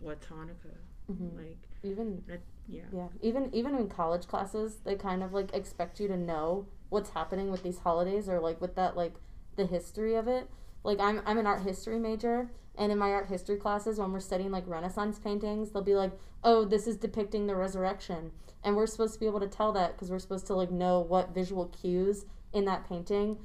"What's 0.00 0.26
Hanukkah?" 0.26 0.76
Mm-hmm. 1.10 1.36
Like, 1.36 1.58
Even 1.82 2.22
that, 2.28 2.40
yeah. 2.68 2.82
Yeah, 2.92 3.08
even 3.20 3.54
even 3.54 3.74
in 3.74 3.88
college 3.88 4.26
classes, 4.26 4.78
they 4.84 4.94
kind 4.94 5.22
of 5.22 5.32
like 5.32 5.54
expect 5.54 6.00
you 6.00 6.08
to 6.08 6.16
know 6.16 6.66
what's 6.88 7.10
happening 7.10 7.50
with 7.50 7.62
these 7.62 7.78
holidays 7.78 8.28
or 8.28 8.40
like 8.40 8.60
with 8.60 8.74
that 8.76 8.96
like 8.96 9.14
the 9.56 9.66
history 9.66 10.14
of 10.14 10.28
it. 10.28 10.48
Like 10.84 11.00
I'm 11.00 11.22
I'm 11.26 11.38
an 11.38 11.46
art 11.46 11.62
history 11.62 11.98
major, 11.98 12.50
and 12.76 12.90
in 12.90 12.98
my 12.98 13.10
art 13.10 13.28
history 13.28 13.56
classes, 13.56 13.98
when 13.98 14.12
we're 14.12 14.20
studying 14.20 14.50
like 14.50 14.66
Renaissance 14.66 15.18
paintings, 15.18 15.70
they'll 15.70 15.82
be 15.82 15.94
like, 15.94 16.12
"Oh, 16.42 16.64
this 16.64 16.86
is 16.86 16.96
depicting 16.96 17.46
the 17.46 17.56
resurrection," 17.56 18.32
and 18.64 18.76
we're 18.76 18.86
supposed 18.86 19.14
to 19.14 19.20
be 19.20 19.26
able 19.26 19.40
to 19.40 19.48
tell 19.48 19.72
that 19.72 19.92
because 19.92 20.10
we're 20.10 20.18
supposed 20.18 20.46
to 20.46 20.54
like 20.54 20.70
know 20.70 21.00
what 21.00 21.34
visual 21.34 21.66
cues 21.66 22.24
in 22.52 22.64
that 22.66 22.88
painting 22.88 23.38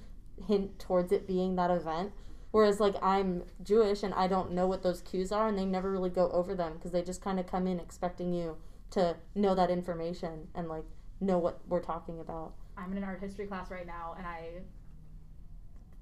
hint 0.48 0.80
towards 0.80 1.12
it 1.12 1.28
being 1.28 1.56
that 1.56 1.72
event. 1.72 2.12
Whereas 2.52 2.80
like 2.80 2.96
I'm 3.02 3.44
Jewish 3.62 4.04
and 4.04 4.14
I 4.14 4.28
don't 4.28 4.52
know 4.52 4.68
what 4.68 4.84
those 4.84 5.02
cues 5.02 5.32
are, 5.32 5.48
and 5.48 5.58
they 5.58 5.66
never 5.66 5.92
really 5.92 6.10
go 6.10 6.30
over 6.32 6.56
them 6.56 6.74
because 6.74 6.92
they 6.92 7.02
just 7.02 7.22
kind 7.22 7.40
of 7.40 7.48
come 7.48 7.68
in 7.68 7.80
expecting 7.80 8.34
you 8.34 8.58
to 8.92 9.18
know 9.36 9.54
that 9.56 9.70
information 9.70 10.48
and 10.56 10.70
like 10.70 10.86
know 11.20 11.38
what 11.38 11.60
we're 11.68 11.82
talking 11.82 12.20
about. 12.20 12.54
I'm 12.78 12.92
in 12.92 12.98
an 12.98 13.04
art 13.04 13.20
history 13.20 13.48
class 13.48 13.72
right 13.72 13.88
now, 13.88 14.16
and 14.18 14.26
I 14.26 14.62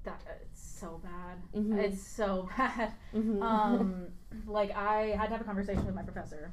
that 0.06 0.38
it's 0.42 0.60
so 0.80 1.00
bad. 1.02 1.38
Mhm. 1.54 1.78
It's 1.78 2.02
so 2.02 2.48
bad. 2.56 2.92
Mhm. 3.14 3.42
Um, 3.42 4.06
like 4.46 4.74
I 4.74 5.14
had 5.18 5.26
to 5.26 5.32
have 5.32 5.40
a 5.40 5.44
conversation 5.44 5.84
with 5.84 5.94
my 5.94 6.02
professor 6.02 6.50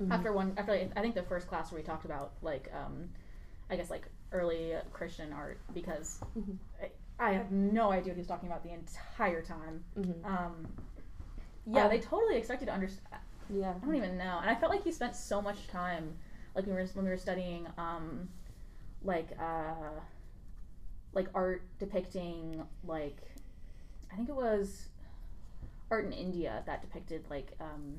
Mhm. 0.00 0.10
after 0.12 0.32
one 0.32 0.54
after 0.56 0.72
like, 0.72 0.92
I 0.96 1.00
think 1.00 1.14
the 1.14 1.22
first 1.22 1.46
class 1.48 1.70
where 1.72 1.80
we 1.80 1.86
talked 1.86 2.04
about 2.04 2.32
like 2.42 2.70
um, 2.74 3.08
I 3.70 3.76
guess 3.76 3.90
like 3.90 4.06
early 4.32 4.74
Christian 4.92 5.32
art 5.32 5.58
because 5.74 6.20
Mhm. 6.38 6.56
I, 6.82 6.90
I 7.18 7.32
have 7.32 7.50
no 7.50 7.90
idea 7.92 8.10
what 8.12 8.16
he 8.16 8.20
was 8.20 8.26
talking 8.28 8.48
about 8.48 8.62
the 8.62 8.72
entire 8.72 9.42
time. 9.42 9.84
Mhm. 9.98 10.24
Um, 10.24 10.66
yeah, 11.66 11.84
Um, 11.84 11.90
they 11.90 12.00
totally 12.00 12.36
expect 12.36 12.62
you 12.62 12.66
to 12.66 12.72
understand. 12.72 13.06
Yeah. 13.50 13.74
I 13.82 13.84
don't 13.84 13.94
even 13.96 14.16
know. 14.16 14.38
And 14.40 14.48
I 14.48 14.54
felt 14.54 14.72
like 14.72 14.82
he 14.84 14.92
spent 14.92 15.14
so 15.16 15.42
much 15.42 15.66
time, 15.68 16.16
like 16.54 16.66
when 16.66 16.76
we 16.76 16.82
were 16.82 16.88
when 16.94 17.04
we 17.04 17.10
were 17.10 17.16
studying, 17.18 17.66
um, 17.76 18.28
like 19.02 19.28
uh, 19.38 20.00
like 21.12 21.28
art 21.34 21.62
depicting 21.78 22.62
like, 22.86 23.18
I 24.12 24.16
think 24.16 24.28
it 24.28 24.34
was 24.34 24.88
art 25.90 26.04
in 26.04 26.12
India 26.12 26.62
that 26.66 26.80
depicted 26.82 27.24
like 27.30 27.52
um, 27.60 27.98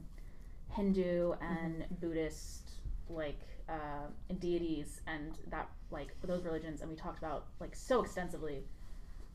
Hindu 0.70 1.34
and 1.42 1.86
Buddhist 2.00 2.72
like 3.10 3.40
uh, 3.68 4.08
deities 4.40 5.02
and 5.08 5.38
that 5.50 5.70
like 5.92 6.10
those 6.24 6.44
religions, 6.44 6.82
and 6.82 6.90
we 6.90 6.96
talked 6.96 7.18
about 7.18 7.48
like 7.60 7.76
so 7.76 8.02
extensively 8.04 8.64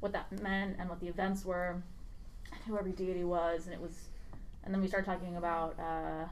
what 0.00 0.12
that 0.12 0.30
meant 0.42 0.76
and 0.78 0.88
what 0.88 1.00
the 1.00 1.09
events 1.09 1.45
were, 1.45 1.83
and 2.52 2.61
who 2.66 2.78
every 2.78 2.92
deity 2.92 3.25
was, 3.25 3.66
and 3.66 3.75
it 3.75 3.80
was 3.80 4.09
and 4.64 4.75
then 4.75 4.83
we 4.83 4.88
started 4.88 5.06
talking 5.06 5.37
about 5.37 5.78
uh, 5.78 6.25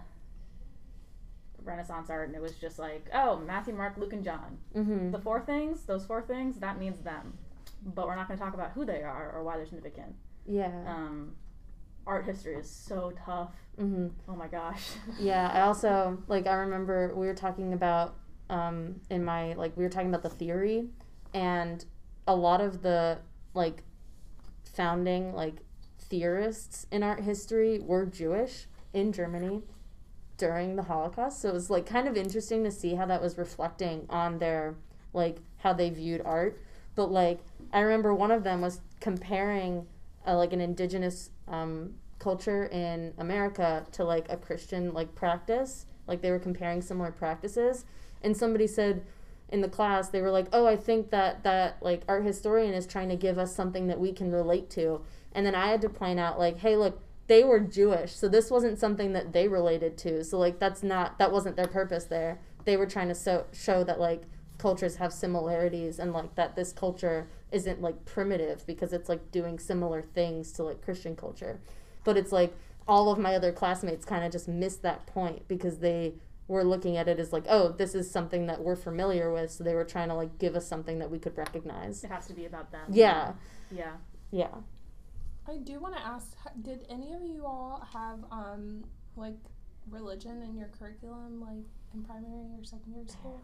Renaissance 1.65 2.11
art, 2.11 2.29
and 2.29 2.37
it 2.37 2.43
was 2.43 2.55
just 2.55 2.79
like, 2.79 3.07
oh, 3.15 3.39
Matthew, 3.39 3.75
Mark, 3.75 3.97
Luke, 3.97 4.13
and 4.13 4.25
John. 4.25 4.59
Mm-hmm. 4.75 5.11
The 5.11 5.19
four 5.19 5.41
things, 5.41 5.83
those 5.83 6.05
four 6.05 6.23
things, 6.23 6.57
that 6.59 6.79
means 6.79 7.01
them. 7.01 7.39
But 7.85 8.07
we're 8.07 8.17
not 8.17 8.29
going 8.29 8.39
to 8.39 8.45
talk 8.45 8.55
about 8.55 8.73
who 8.73 8.85
they 8.85 9.03
are 9.03 9.33
or 9.35 9.43
why 9.43 9.57
they're 9.57 9.67
significant. 9.67 10.15
Yeah. 10.47 10.73
Um, 10.87 11.37
art 12.07 12.25
history 12.25 12.55
is 12.55 12.69
so 12.69 13.13
tough. 13.25 13.53
Mm-hmm. 13.81 14.09
Oh 14.29 14.37
my 14.37 14.47
gosh. 14.47 14.91
Yeah, 15.19 15.51
I 15.53 15.63
also 15.63 16.19
like 16.29 16.47
I 16.47 16.55
remember 16.55 17.15
we 17.15 17.27
were 17.27 17.35
talking 17.35 17.73
about 17.73 18.17
um 18.51 19.01
in 19.11 19.25
my 19.25 19.55
like 19.55 19.77
we 19.77 19.85
were 19.85 19.91
talking 19.91 20.09
about 20.09 20.23
the 20.23 20.29
theory 20.29 20.89
and 21.33 21.85
a 22.27 22.35
lot 22.35 22.61
of 22.61 22.83
the 22.83 23.19
like 23.55 23.83
founding 24.65 25.35
like 25.35 25.57
theorists 25.99 26.87
in 26.91 27.03
art 27.03 27.21
history 27.21 27.79
were 27.79 28.05
Jewish 28.05 28.67
in 28.93 29.13
Germany 29.13 29.63
during 30.37 30.77
the 30.77 30.83
Holocaust. 30.83 31.41
So 31.41 31.49
it 31.49 31.55
was 31.55 31.71
like 31.71 31.87
kind 31.87 32.09
of 32.09 32.17
interesting 32.17 32.65
to 32.65 32.71
see 32.71 32.95
how 32.95 33.07
that 33.07 33.23
was 33.23 33.39
reflecting 33.39 34.07
on 34.11 34.39
their 34.39 34.75
like 35.13 35.39
how 35.59 35.73
they 35.73 35.91
viewed 35.91 36.23
art. 36.25 36.61
But 36.95 37.11
like 37.11 37.41
I 37.73 37.81
remember 37.81 38.15
one 38.15 38.31
of 38.31 38.45
them 38.45 38.61
was 38.61 38.81
comparing 39.01 39.87
uh, 40.27 40.37
like 40.37 40.53
an 40.53 40.61
indigenous 40.61 41.31
um, 41.49 41.95
culture 42.19 42.67
in 42.67 43.13
America 43.19 43.85
to 43.93 44.05
like 44.05 44.27
a 44.31 44.37
Christian 44.37 44.93
like 44.93 45.15
practice. 45.15 45.87
Like 46.07 46.21
they 46.21 46.31
were 46.31 46.39
comparing 46.39 46.83
similar 46.83 47.13
practices, 47.13 47.85
and 48.23 48.37
somebody 48.37 48.67
said 48.67 49.05
in 49.49 49.61
the 49.61 49.69
class 49.69 50.09
they 50.09 50.21
were 50.21 50.31
like, 50.31 50.49
"Oh, 50.53 50.67
I 50.67 50.77
think 50.77 51.11
that 51.11 51.45
that 51.45 51.79
like 51.81 52.03
art 52.09 52.25
historian 52.25 52.75
is 52.75 52.87
trying 52.87 53.09
to 53.09 53.17
give 53.17 53.39
us 53.39 53.55
something 53.55 53.87
that 53.87 54.01
we 54.01 54.13
can 54.13 54.31
relate 54.31 54.69
to." 54.71 55.03
And 55.33 55.47
then 55.47 55.55
I 55.55 55.69
had 55.69 55.81
to 55.81 55.89
point 55.89 56.19
out 56.21 56.39
like, 56.39 56.59
"Hey, 56.59 56.77
look, 56.77 57.01
they 57.27 57.43
were 57.45 57.61
Jewish, 57.61 58.15
so 58.15 58.29
this 58.29 58.51
wasn't 58.51 58.79
something 58.79 59.13
that 59.13 59.33
they 59.33 59.49
related 59.49 59.97
to. 59.99 60.25
So 60.25 60.39
like 60.39 60.59
that's 60.59 60.83
not 60.83 61.19
that 61.19 61.33
wasn't 61.33 61.57
their 61.57 61.69
purpose 61.69 62.05
there. 62.05 62.41
They 62.65 62.77
were 62.77 62.87
trying 62.87 63.09
to 63.09 63.15
so, 63.15 63.47
show 63.53 63.85
that 63.85 64.01
like 64.01 64.23
cultures 64.59 64.97
have 64.97 65.13
similarities 65.13 65.99
and 65.99 66.13
like 66.13 66.35
that 66.35 66.55
this 66.55 66.73
culture 66.73 67.29
isn't 67.51 67.81
like 67.81 68.05
primitive 68.05 68.67
because 68.67 68.93
it's 68.93 69.09
like 69.09 69.31
doing 69.31 69.59
similar 69.59 70.03
things 70.03 70.53
to 70.53 70.63
like 70.63 70.83
Christian 70.83 71.17
culture. 71.17 71.61
But 72.05 72.17
it's 72.17 72.33
like 72.33 72.55
all 72.87 73.11
of 73.11 73.19
my 73.19 73.35
other 73.35 73.53
classmates 73.53 74.05
kind 74.05 74.25
of 74.25 74.31
just 74.31 74.49
missed 74.49 74.83
that 74.83 75.07
point 75.07 75.49
because 75.49 75.79
they 75.79 76.15
were 76.47 76.65
looking 76.65 76.97
at 76.99 77.09
it 77.09 77.19
as 77.19 77.33
like, 77.33 77.45
oh, 77.49 77.71
this 77.71 77.95
is 77.95 78.11
something 78.11 78.47
that 78.47 78.61
we're 78.63 78.77
familiar 78.77 79.33
with, 79.33 79.51
so 79.51 79.65
they 79.65 79.75
were 79.75 79.85
trying 79.85 80.09
to 80.09 80.15
like 80.15 80.39
give 80.39 80.55
us 80.55 80.67
something 80.67 80.99
that 80.99 81.11
we 81.11 81.19
could 81.19 81.37
recognize. 81.39 82.05
It 82.05 82.11
has 82.11 82.27
to 82.27 82.35
be 82.35 82.45
about 82.45 82.71
them. 82.71 82.83
Yeah. 82.91 83.33
Yeah. 83.71 83.93
Yeah. 84.31 84.49
I 85.49 85.57
do 85.59 85.79
want 85.81 85.95
to 85.97 86.03
ask 86.03 86.37
did 86.63 86.87
any 86.89 87.13
of 87.13 87.23
you 87.23 87.45
all 87.45 87.87
have 87.93 88.19
um 88.31 88.85
like 89.17 89.37
religion 89.91 90.43
in 90.43 90.57
your 90.57 90.69
curriculum 90.69 91.41
like 91.41 91.65
in 91.93 92.03
primary 92.03 92.49
or 92.59 92.65
secondary 92.65 93.07
school? 93.07 93.41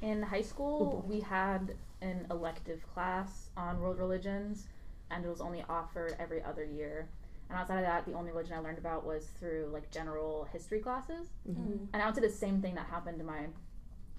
In 0.00 0.22
high 0.22 0.42
school, 0.42 1.04
we 1.08 1.20
had 1.20 1.74
an 2.00 2.26
elective 2.30 2.80
class 2.94 3.50
on 3.56 3.80
world 3.80 3.98
religions, 3.98 4.68
and 5.10 5.24
it 5.24 5.28
was 5.28 5.40
only 5.40 5.64
offered 5.68 6.14
every 6.20 6.42
other 6.42 6.64
year. 6.64 7.08
And 7.50 7.58
outside 7.58 7.78
of 7.78 7.84
that, 7.84 8.06
the 8.06 8.12
only 8.12 8.30
religion 8.30 8.54
I 8.54 8.58
learned 8.60 8.78
about 8.78 9.04
was 9.04 9.26
through 9.40 9.70
like 9.72 9.90
general 9.90 10.46
history 10.52 10.78
classes. 10.78 11.28
Mhm. 11.48 11.88
And 11.92 12.02
I 12.02 12.06
would 12.06 12.14
say 12.14 12.20
the 12.20 12.30
same 12.30 12.62
thing 12.62 12.74
that 12.76 12.86
happened 12.86 13.20
in 13.20 13.26
my 13.26 13.48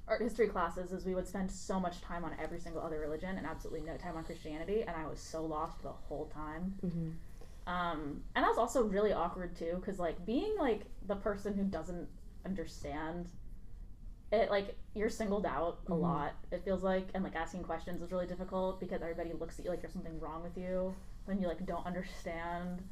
art 0.09 0.21
history 0.21 0.47
classes 0.47 0.91
is 0.91 1.05
we 1.05 1.13
would 1.15 1.27
spend 1.27 1.51
so 1.51 1.79
much 1.79 2.01
time 2.01 2.25
on 2.25 2.31
every 2.41 2.59
single 2.59 2.81
other 2.81 2.99
religion 2.99 3.37
and 3.37 3.45
absolutely 3.45 3.81
no 3.81 3.95
time 3.97 4.17
on 4.17 4.23
Christianity, 4.23 4.81
and 4.81 4.91
I 4.91 5.07
was 5.07 5.19
so 5.19 5.45
lost 5.45 5.81
the 5.83 5.91
whole 5.91 6.25
time. 6.33 6.73
Mm-hmm. 6.83 7.09
Um, 7.71 8.23
and 8.35 8.43
that 8.43 8.49
was 8.49 8.57
also 8.57 8.83
really 8.83 9.13
awkward 9.13 9.55
too, 9.55 9.75
because 9.79 9.99
like 9.99 10.25
being 10.25 10.55
like 10.57 10.81
the 11.05 11.15
person 11.15 11.53
who 11.53 11.63
doesn't 11.63 12.07
understand 12.45 13.29
it, 14.31 14.49
like 14.49 14.75
you're 14.95 15.09
singled 15.09 15.45
out 15.45 15.79
a 15.87 15.91
Mhm. 15.91 16.01
lot. 16.01 16.33
It 16.51 16.63
feels 16.63 16.83
like, 16.83 17.09
and 17.13 17.23
like 17.23 17.35
asking 17.35 17.63
questions 17.63 18.01
is 18.01 18.11
really 18.11 18.27
difficult 18.27 18.79
because 18.79 19.01
everybody 19.01 19.33
looks 19.33 19.59
at 19.59 19.65
you 19.65 19.71
like 19.71 19.81
there's 19.81 19.93
something 19.93 20.19
wrong 20.19 20.41
with 20.43 20.57
you 20.57 20.95
when 21.25 21.39
you 21.39 21.47
like 21.47 21.65
don't 21.65 21.85
understand 21.85 22.83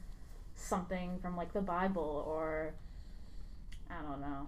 something 0.56 1.20
from 1.20 1.36
like 1.36 1.54
the 1.54 1.62
Bible 1.62 2.24
or 2.28 2.74
I 3.90 4.02
don't 4.02 4.22
know. 4.22 4.48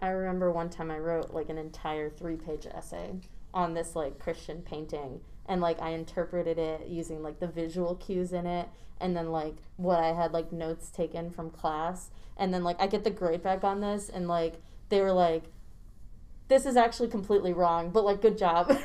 I 0.00 0.08
remember 0.08 0.50
one 0.50 0.70
time 0.70 0.90
I 0.90 0.98
wrote 0.98 1.32
like 1.32 1.48
an 1.48 1.58
entire 1.58 2.08
three 2.08 2.36
page 2.36 2.66
essay 2.66 3.20
on 3.52 3.74
this 3.74 3.94
like 3.94 4.18
Christian 4.18 4.62
painting. 4.62 5.20
And 5.46 5.60
like 5.60 5.80
I 5.80 5.90
interpreted 5.90 6.58
it 6.58 6.86
using 6.86 7.22
like 7.22 7.40
the 7.40 7.48
visual 7.48 7.96
cues 7.96 8.32
in 8.32 8.46
it 8.46 8.68
and 9.00 9.16
then 9.16 9.32
like 9.32 9.56
what 9.76 9.98
I 9.98 10.12
had 10.12 10.32
like 10.32 10.52
notes 10.52 10.90
taken 10.90 11.30
from 11.30 11.50
class. 11.50 12.10
And 12.36 12.54
then 12.54 12.64
like 12.64 12.80
I 12.80 12.86
get 12.86 13.04
the 13.04 13.10
grade 13.10 13.42
back 13.42 13.64
on 13.64 13.80
this 13.80 14.08
and 14.08 14.28
like 14.28 14.62
they 14.88 15.00
were 15.00 15.12
like 15.12 15.44
this 16.50 16.66
is 16.66 16.76
actually 16.76 17.08
completely 17.08 17.54
wrong 17.54 17.90
but 17.90 18.04
like 18.04 18.20
good 18.20 18.36
job 18.36 18.68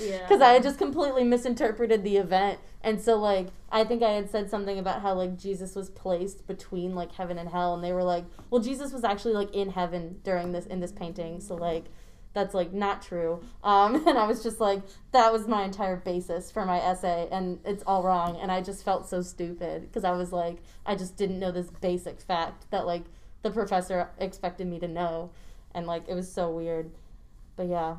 Yeah. 0.00 0.18
because 0.22 0.40
I 0.40 0.52
had 0.52 0.62
just 0.62 0.78
completely 0.78 1.24
misinterpreted 1.24 2.04
the 2.04 2.18
event 2.18 2.60
and 2.82 3.00
so 3.00 3.16
like 3.16 3.48
I 3.72 3.82
think 3.82 4.02
I 4.02 4.10
had 4.10 4.30
said 4.30 4.48
something 4.48 4.78
about 4.78 5.02
how 5.02 5.14
like 5.14 5.36
Jesus 5.36 5.74
was 5.74 5.90
placed 5.90 6.46
between 6.46 6.94
like 6.94 7.12
heaven 7.12 7.38
and 7.38 7.48
hell 7.48 7.74
and 7.74 7.82
they 7.82 7.92
were 7.92 8.04
like 8.04 8.24
well 8.50 8.60
Jesus 8.60 8.92
was 8.92 9.02
actually 9.02 9.34
like 9.34 9.52
in 9.54 9.70
heaven 9.70 10.20
during 10.22 10.52
this 10.52 10.66
in 10.66 10.78
this 10.80 10.92
painting 10.92 11.40
so 11.40 11.56
like 11.56 11.86
that's 12.34 12.54
like 12.54 12.72
not 12.72 13.02
true. 13.02 13.42
Um, 13.64 13.94
and 14.06 14.18
I 14.18 14.26
was 14.26 14.42
just 14.42 14.60
like, 14.60 14.82
that 15.12 15.32
was 15.32 15.48
my 15.48 15.64
entire 15.64 15.96
basis 15.96 16.50
for 16.50 16.64
my 16.64 16.78
essay, 16.78 17.26
and 17.32 17.58
it's 17.64 17.82
all 17.86 18.02
wrong. 18.02 18.38
And 18.40 18.52
I 18.52 18.60
just 18.60 18.84
felt 18.84 19.08
so 19.08 19.22
stupid 19.22 19.82
because 19.82 20.04
I 20.04 20.12
was 20.12 20.30
like, 20.30 20.58
I 20.86 20.94
just 20.94 21.16
didn't 21.16 21.40
know 21.40 21.50
this 21.50 21.70
basic 21.80 22.20
fact 22.20 22.70
that 22.70 22.86
like 22.86 23.04
the 23.42 23.50
professor 23.50 24.10
expected 24.18 24.66
me 24.66 24.78
to 24.80 24.88
know, 24.88 25.30
and 25.74 25.86
like 25.86 26.04
it 26.08 26.14
was 26.14 26.30
so 26.30 26.50
weird. 26.50 26.90
But 27.56 27.68
yeah, 27.68 27.96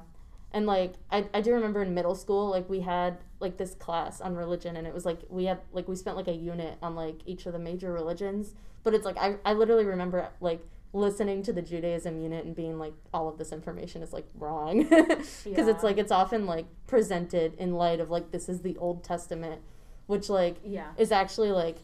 and 0.51 0.65
like 0.65 0.93
I, 1.11 1.25
I 1.33 1.41
do 1.41 1.53
remember 1.53 1.81
in 1.81 1.93
middle 1.93 2.15
school 2.15 2.49
like 2.49 2.69
we 2.69 2.81
had 2.81 3.17
like 3.39 3.57
this 3.57 3.75
class 3.75 4.19
on 4.21 4.35
religion 4.35 4.75
and 4.75 4.87
it 4.87 4.93
was 4.93 5.05
like 5.05 5.19
we 5.29 5.45
had 5.45 5.59
like 5.71 5.87
we 5.87 5.95
spent 5.95 6.17
like 6.17 6.27
a 6.27 6.33
unit 6.33 6.77
on 6.81 6.95
like 6.95 7.21
each 7.25 7.45
of 7.45 7.53
the 7.53 7.59
major 7.59 7.93
religions 7.93 8.53
but 8.83 8.93
it's 8.93 9.05
like 9.05 9.17
i, 9.17 9.35
I 9.45 9.53
literally 9.53 9.85
remember 9.85 10.27
like 10.41 10.61
listening 10.91 11.43
to 11.43 11.53
the 11.53 11.61
judaism 11.61 12.19
unit 12.19 12.45
and 12.45 12.55
being 12.55 12.79
like 12.79 12.93
all 13.13 13.29
of 13.29 13.37
this 13.37 13.51
information 13.51 14.01
is 14.01 14.11
like 14.11 14.25
wrong 14.35 14.83
because 14.89 15.45
Yeah. 15.45 15.69
it's 15.69 15.83
like 15.83 15.97
it's 15.97 16.11
often 16.11 16.45
like 16.47 16.65
presented 16.87 17.53
in 17.59 17.75
light 17.75 17.99
of 17.99 18.09
like 18.09 18.31
this 18.31 18.49
is 18.49 18.61
the 18.61 18.75
old 18.77 19.03
testament 19.03 19.61
which 20.07 20.29
like 20.29 20.57
Yeah. 20.65 20.87
is 20.97 21.11
actually 21.11 21.51
like 21.51 21.77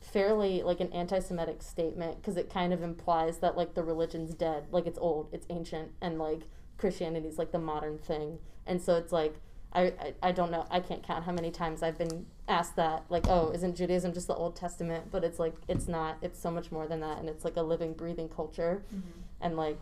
fairly 0.00 0.62
like 0.62 0.80
an 0.80 0.92
anti-semitic 0.92 1.62
statement 1.62 2.16
because 2.20 2.36
it 2.36 2.48
kind 2.52 2.72
of 2.72 2.82
implies 2.82 3.38
that 3.38 3.56
like 3.56 3.74
the 3.74 3.82
religion's 3.82 4.34
dead. 4.34 4.66
Like 4.70 4.86
it's 4.86 4.98
old 4.98 5.28
it's 5.32 5.46
ancient 5.50 5.90
and 6.00 6.18
like 6.18 6.42
christianity's 6.78 7.38
like 7.38 7.52
the 7.52 7.58
modern 7.58 7.98
thing. 7.98 8.38
And 8.66 8.80
so 8.80 8.96
it's 8.96 9.12
like 9.12 9.34
I, 9.72 9.82
I, 9.82 10.14
I 10.22 10.32
don't 10.32 10.50
know 10.50 10.64
i 10.70 10.80
can't 10.80 11.02
count 11.02 11.24
how 11.24 11.32
many 11.32 11.50
times 11.50 11.82
i've 11.82 11.98
been 11.98 12.24
asked 12.48 12.74
that 12.76 13.04
like 13.10 13.26
oh 13.28 13.50
isn't 13.50 13.76
judaism 13.76 14.14
just 14.14 14.26
the 14.26 14.34
old 14.34 14.56
testament? 14.56 15.10
But 15.10 15.24
it's 15.24 15.38
like 15.38 15.54
it's 15.68 15.88
not 15.88 16.16
it's 16.22 16.40
so 16.40 16.50
much 16.50 16.72
more 16.72 16.86
than 16.86 17.00
that 17.00 17.18
and 17.18 17.28
it's 17.28 17.44
like 17.44 17.56
a 17.56 17.62
living 17.62 17.92
breathing 17.92 18.28
culture. 18.28 18.82
Mm-hmm. 18.94 19.10
And 19.40 19.56
like 19.56 19.78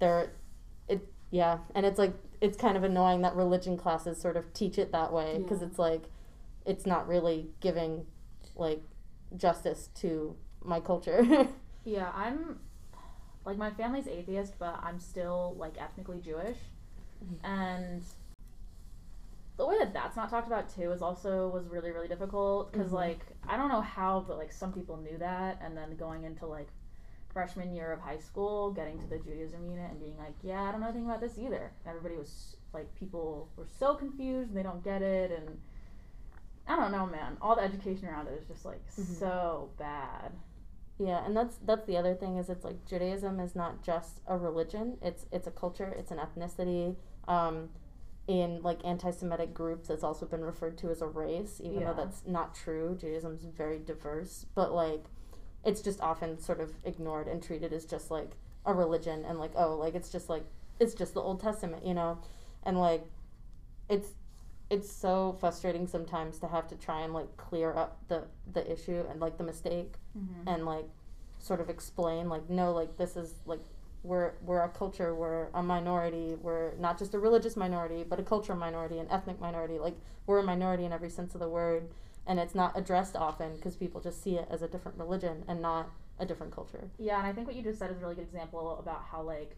there 0.00 0.32
it 0.88 1.06
yeah 1.30 1.58
and 1.74 1.86
it's 1.86 1.98
like 1.98 2.12
it's 2.40 2.56
kind 2.58 2.76
of 2.76 2.82
annoying 2.82 3.22
that 3.22 3.36
religion 3.36 3.76
classes 3.76 4.20
sort 4.20 4.36
of 4.36 4.52
teach 4.52 4.76
it 4.76 4.90
that 4.92 5.12
way 5.12 5.38
because 5.38 5.60
Yeah. 5.60 5.68
it's 5.68 5.78
like 5.78 6.02
it's 6.66 6.84
not 6.84 7.06
really 7.08 7.48
giving 7.60 8.04
like 8.56 8.82
justice 9.36 9.88
to 9.94 10.36
my 10.64 10.80
culture 10.80 11.24
Yeah, 11.84 12.10
I'm 12.14 12.60
like 13.44 13.58
my 13.58 13.70
family's 13.70 14.06
atheist, 14.06 14.54
but 14.58 14.78
I'm 14.84 15.00
still 15.00 15.56
like 15.58 15.74
ethnically 15.80 16.20
Jewish, 16.20 16.58
and 17.42 18.02
the 19.56 19.66
way 19.66 19.76
that 19.78 19.92
that's 19.92 20.16
not 20.16 20.30
talked 20.30 20.46
about 20.46 20.72
too 20.74 20.92
is 20.92 21.02
also 21.02 21.48
was 21.48 21.66
really 21.68 21.90
really 21.90 22.08
difficult 22.08 22.72
because 22.72 22.90
Mhm. 22.90 22.94
like 22.94 23.20
I 23.48 23.56
don't 23.56 23.68
know 23.68 23.80
how, 23.80 24.24
but 24.26 24.38
like 24.38 24.52
some 24.52 24.72
people 24.72 24.96
knew 24.96 25.18
that, 25.18 25.60
and 25.62 25.76
then 25.76 25.96
going 25.96 26.24
into 26.24 26.46
like 26.46 26.68
freshman 27.32 27.72
year 27.74 27.92
of 27.92 28.00
high 28.00 28.18
school, 28.18 28.70
getting 28.72 28.98
to 29.00 29.06
the 29.06 29.18
Judaism 29.18 29.64
unit 29.66 29.90
and 29.90 29.98
being 29.98 30.16
like, 30.18 30.34
yeah, 30.42 30.62
I 30.62 30.70
don't 30.70 30.80
know 30.80 30.88
anything 30.88 31.06
about 31.06 31.20
this 31.20 31.38
either. 31.38 31.70
And 31.84 31.96
everybody 31.96 32.16
was 32.16 32.56
like, 32.74 32.94
people 32.94 33.48
were 33.56 33.66
so 33.66 33.94
confused 33.94 34.50
and 34.50 34.56
they 34.56 34.62
don't 34.62 34.84
get 34.84 35.00
it, 35.02 35.30
and 35.32 35.58
I 36.66 36.76
don't 36.76 36.92
know, 36.92 37.06
man. 37.06 37.36
All 37.42 37.56
the 37.56 37.62
education 37.62 38.08
around 38.08 38.28
it 38.28 38.38
is 38.40 38.46
just 38.46 38.64
like 38.64 38.80
Mhm. 38.96 39.18
so 39.18 39.70
bad. 39.78 40.32
yeah 40.98 41.24
and 41.24 41.34
that's 41.36 41.56
that's 41.64 41.86
the 41.86 41.96
other 41.96 42.14
thing 42.14 42.36
is 42.36 42.48
it's 42.50 42.64
like 42.64 42.84
judaism 42.84 43.40
is 43.40 43.56
not 43.56 43.82
just 43.82 44.20
a 44.26 44.36
religion 44.36 44.98
it's 45.02 45.24
it's 45.32 45.46
a 45.46 45.50
culture 45.50 45.88
it's 45.98 46.10
an 46.12 46.18
ethnicity 46.18 46.94
um 47.26 47.70
in 48.28 48.62
like 48.62 48.78
anti-semitic 48.84 49.52
groups 49.54 49.88
it's 49.90 50.04
also 50.04 50.26
been 50.26 50.44
referred 50.44 50.76
to 50.78 50.90
as 50.90 51.00
a 51.00 51.06
race 51.06 51.60
even 51.64 51.80
Yeah. 51.80 51.86
though 51.92 52.04
that's 52.04 52.22
not 52.26 52.54
true 52.54 52.94
judaism 53.00 53.34
is 53.34 53.42
very 53.44 53.78
diverse 53.78 54.44
but 54.54 54.72
like 54.72 55.06
it's 55.64 55.80
just 55.80 56.00
often 56.02 56.38
sort 56.38 56.60
of 56.60 56.70
ignored 56.84 57.26
and 57.26 57.42
treated 57.42 57.72
as 57.72 57.84
just 57.86 58.10
like 58.10 58.32
a 58.66 58.74
religion 58.74 59.24
and 59.24 59.38
like 59.40 59.52
oh 59.56 59.74
like 59.76 59.94
it's 59.94 60.10
just 60.10 60.28
like 60.28 60.44
it's 60.78 60.94
just 60.94 61.14
the 61.14 61.22
old 61.22 61.40
testament 61.40 61.84
you 61.86 61.94
know 61.94 62.18
and 62.64 62.78
like 62.78 63.04
it's 63.88 64.10
it's 64.74 64.90
so 65.06 65.36
frustrating 65.40 65.86
sometimes 65.86 66.38
to 66.38 66.46
have 66.48 66.66
to 66.72 66.76
try 66.86 66.98
and 67.04 67.12
like 67.12 67.30
clear 67.36 67.70
up 67.82 67.90
the 68.08 68.20
the 68.56 68.64
issue 68.74 69.00
and 69.10 69.20
like 69.20 69.36
the 69.38 69.44
mistake 69.52 69.92
Mm-hmm. 70.18 70.48
and 70.52 70.66
like 70.66 70.88
sort 71.38 71.60
of 71.62 71.68
explain 71.70 72.28
like 72.28 72.46
no 72.50 72.66
like 72.80 72.92
this 72.98 73.16
is 73.16 73.30
like 73.46 73.60
we're 74.02 74.32
we're 74.48 74.62
a 74.62 74.68
culture 74.68 75.10
we're 75.14 75.46
a 75.54 75.62
minority 75.62 76.36
we're 76.46 76.74
not 76.86 76.98
just 76.98 77.14
a 77.14 77.18
religious 77.18 77.56
minority 77.56 78.04
but 78.10 78.18
a 78.20 78.22
cultural 78.22 78.58
minority 78.58 78.98
an 78.98 79.06
ethnic 79.10 79.40
minority 79.40 79.78
like 79.86 79.96
we're 80.26 80.38
a 80.40 80.42
minority 80.42 80.84
in 80.84 80.92
every 80.92 81.08
sense 81.18 81.32
of 81.34 81.40
the 81.40 81.48
word 81.48 81.82
and 82.26 82.38
it's 82.38 82.54
not 82.54 82.70
addressed 82.80 83.16
often 83.16 83.56
because 83.56 83.74
people 83.74 84.00
just 84.08 84.22
see 84.22 84.34
it 84.36 84.46
as 84.50 84.60
a 84.62 84.68
different 84.68 84.98
religion 84.98 85.36
and 85.48 85.62
not 85.62 85.88
a 86.18 86.26
different 86.26 86.52
culture 86.54 86.84
Yeah, 86.98 87.16
and 87.18 87.26
I 87.26 87.32
think 87.32 87.46
what 87.48 87.56
you 87.56 87.62
just 87.62 87.78
said 87.78 87.90
is 87.90 87.96
a 87.96 88.00
really 88.04 88.14
good 88.20 88.28
example 88.30 88.78
about 88.78 89.02
how 89.10 89.22
like 89.22 89.56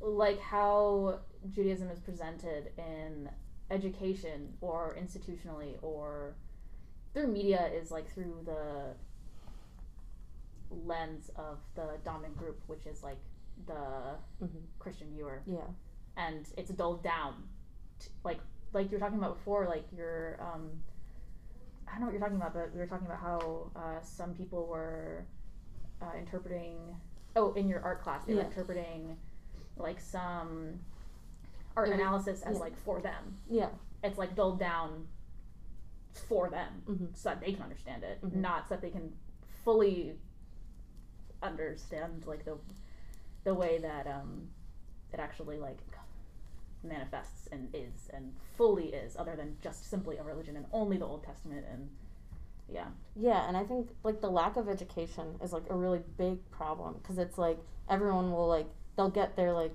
like 0.00 0.38
how 0.38 1.20
Judaism 1.50 1.88
is 1.88 1.98
presented 1.98 2.62
in 2.78 3.30
education 3.70 4.56
or 4.60 4.96
institutionally 5.00 5.76
or 5.82 6.34
through 7.12 7.28
media 7.28 7.66
is 7.72 7.90
like 7.90 8.10
through 8.12 8.42
the 8.44 8.94
lens 10.70 11.30
of 11.36 11.58
the 11.74 11.98
dominant 12.04 12.36
group, 12.36 12.60
which 12.66 12.86
is 12.86 13.02
like 13.02 13.18
the 13.66 14.18
Mhm. 14.42 14.62
Christian 14.78 15.10
viewer, 15.12 15.42
yeah 15.46 15.66
and 16.16 16.46
it's 16.56 16.70
dulled 16.70 17.02
down, 17.02 17.48
t- 17.98 18.10
like 18.24 18.40
like 18.72 18.90
you 18.90 18.96
were 18.96 19.00
talking 19.00 19.18
about 19.18 19.36
before, 19.36 19.66
like 19.68 19.84
your 19.92 20.36
um, 20.40 20.82
I 21.86 21.92
don't 21.92 22.00
know 22.00 22.06
what 22.06 22.12
you're 22.12 22.20
talking 22.20 22.36
about, 22.36 22.54
but 22.54 22.72
we 22.72 22.78
were 22.80 22.86
talking 22.86 23.06
about 23.06 23.18
how 23.20 23.70
uh, 23.76 24.00
some 24.00 24.34
people 24.34 24.66
were 24.66 25.24
uh, 26.02 26.12
interpreting. 26.18 26.96
Oh, 27.36 27.52
in 27.54 27.68
your 27.68 27.80
art 27.82 28.00
class, 28.02 28.24
they 28.24 28.34
were 28.34 28.42
interpreting 28.42 29.16
like 29.76 30.00
some 30.00 30.80
art 31.76 31.88
was- 31.88 31.98
analysis 31.98 32.42
as 32.42 32.54
yeah. 32.56 32.60
like 32.60 32.76
for 32.76 33.00
them. 33.00 33.38
yeah 33.48 33.70
It's 34.02 34.18
like 34.18 34.34
dulled 34.34 34.58
down 34.58 35.08
for 36.28 36.48
them, 36.48 36.82
Mhm. 36.86 37.16
so 37.16 37.30
that 37.30 37.40
they 37.40 37.52
can 37.52 37.62
understand 37.62 38.04
it, 38.04 38.20
Mhm. 38.22 38.34
not 38.34 38.68
so 38.68 38.74
that 38.74 38.80
they 38.82 38.90
can 38.90 39.16
fully 39.64 40.18
understand 41.42 42.24
like 42.26 42.44
the 42.44 42.56
the 43.44 43.52
way 43.54 43.78
that 43.78 44.06
um 44.06 44.48
it 45.12 45.20
actually 45.20 45.58
like 45.58 45.78
manifests 46.82 47.46
and 47.48 47.68
is 47.74 48.08
and 48.12 48.34
fully 48.56 48.92
is 48.94 49.16
other 49.16 49.36
than 49.36 49.56
just 49.60 49.84
simply 49.88 50.16
a 50.18 50.22
religion 50.22 50.56
and 50.56 50.66
only 50.72 50.96
the 50.96 51.04
old 51.06 51.22
testament 51.22 51.64
and 51.70 51.88
yeah 52.68 52.86
Yeah, 53.14 53.46
and 53.46 53.56
I 53.56 53.64
think 53.64 53.90
like 54.04 54.20
the 54.22 54.30
lack 54.30 54.56
of 54.56 54.68
education 54.68 55.38
is 55.42 55.52
like 55.52 55.68
a 55.70 55.74
really 55.74 56.02
big 56.16 56.50
problem 56.50 56.94
because 56.94 57.18
it's 57.18 57.36
like 57.38 57.58
everyone 57.88 58.32
will 58.32 58.48
like 58.48 58.66
they'll 58.96 59.10
get 59.10 59.36
their 59.36 59.52
like 59.52 59.74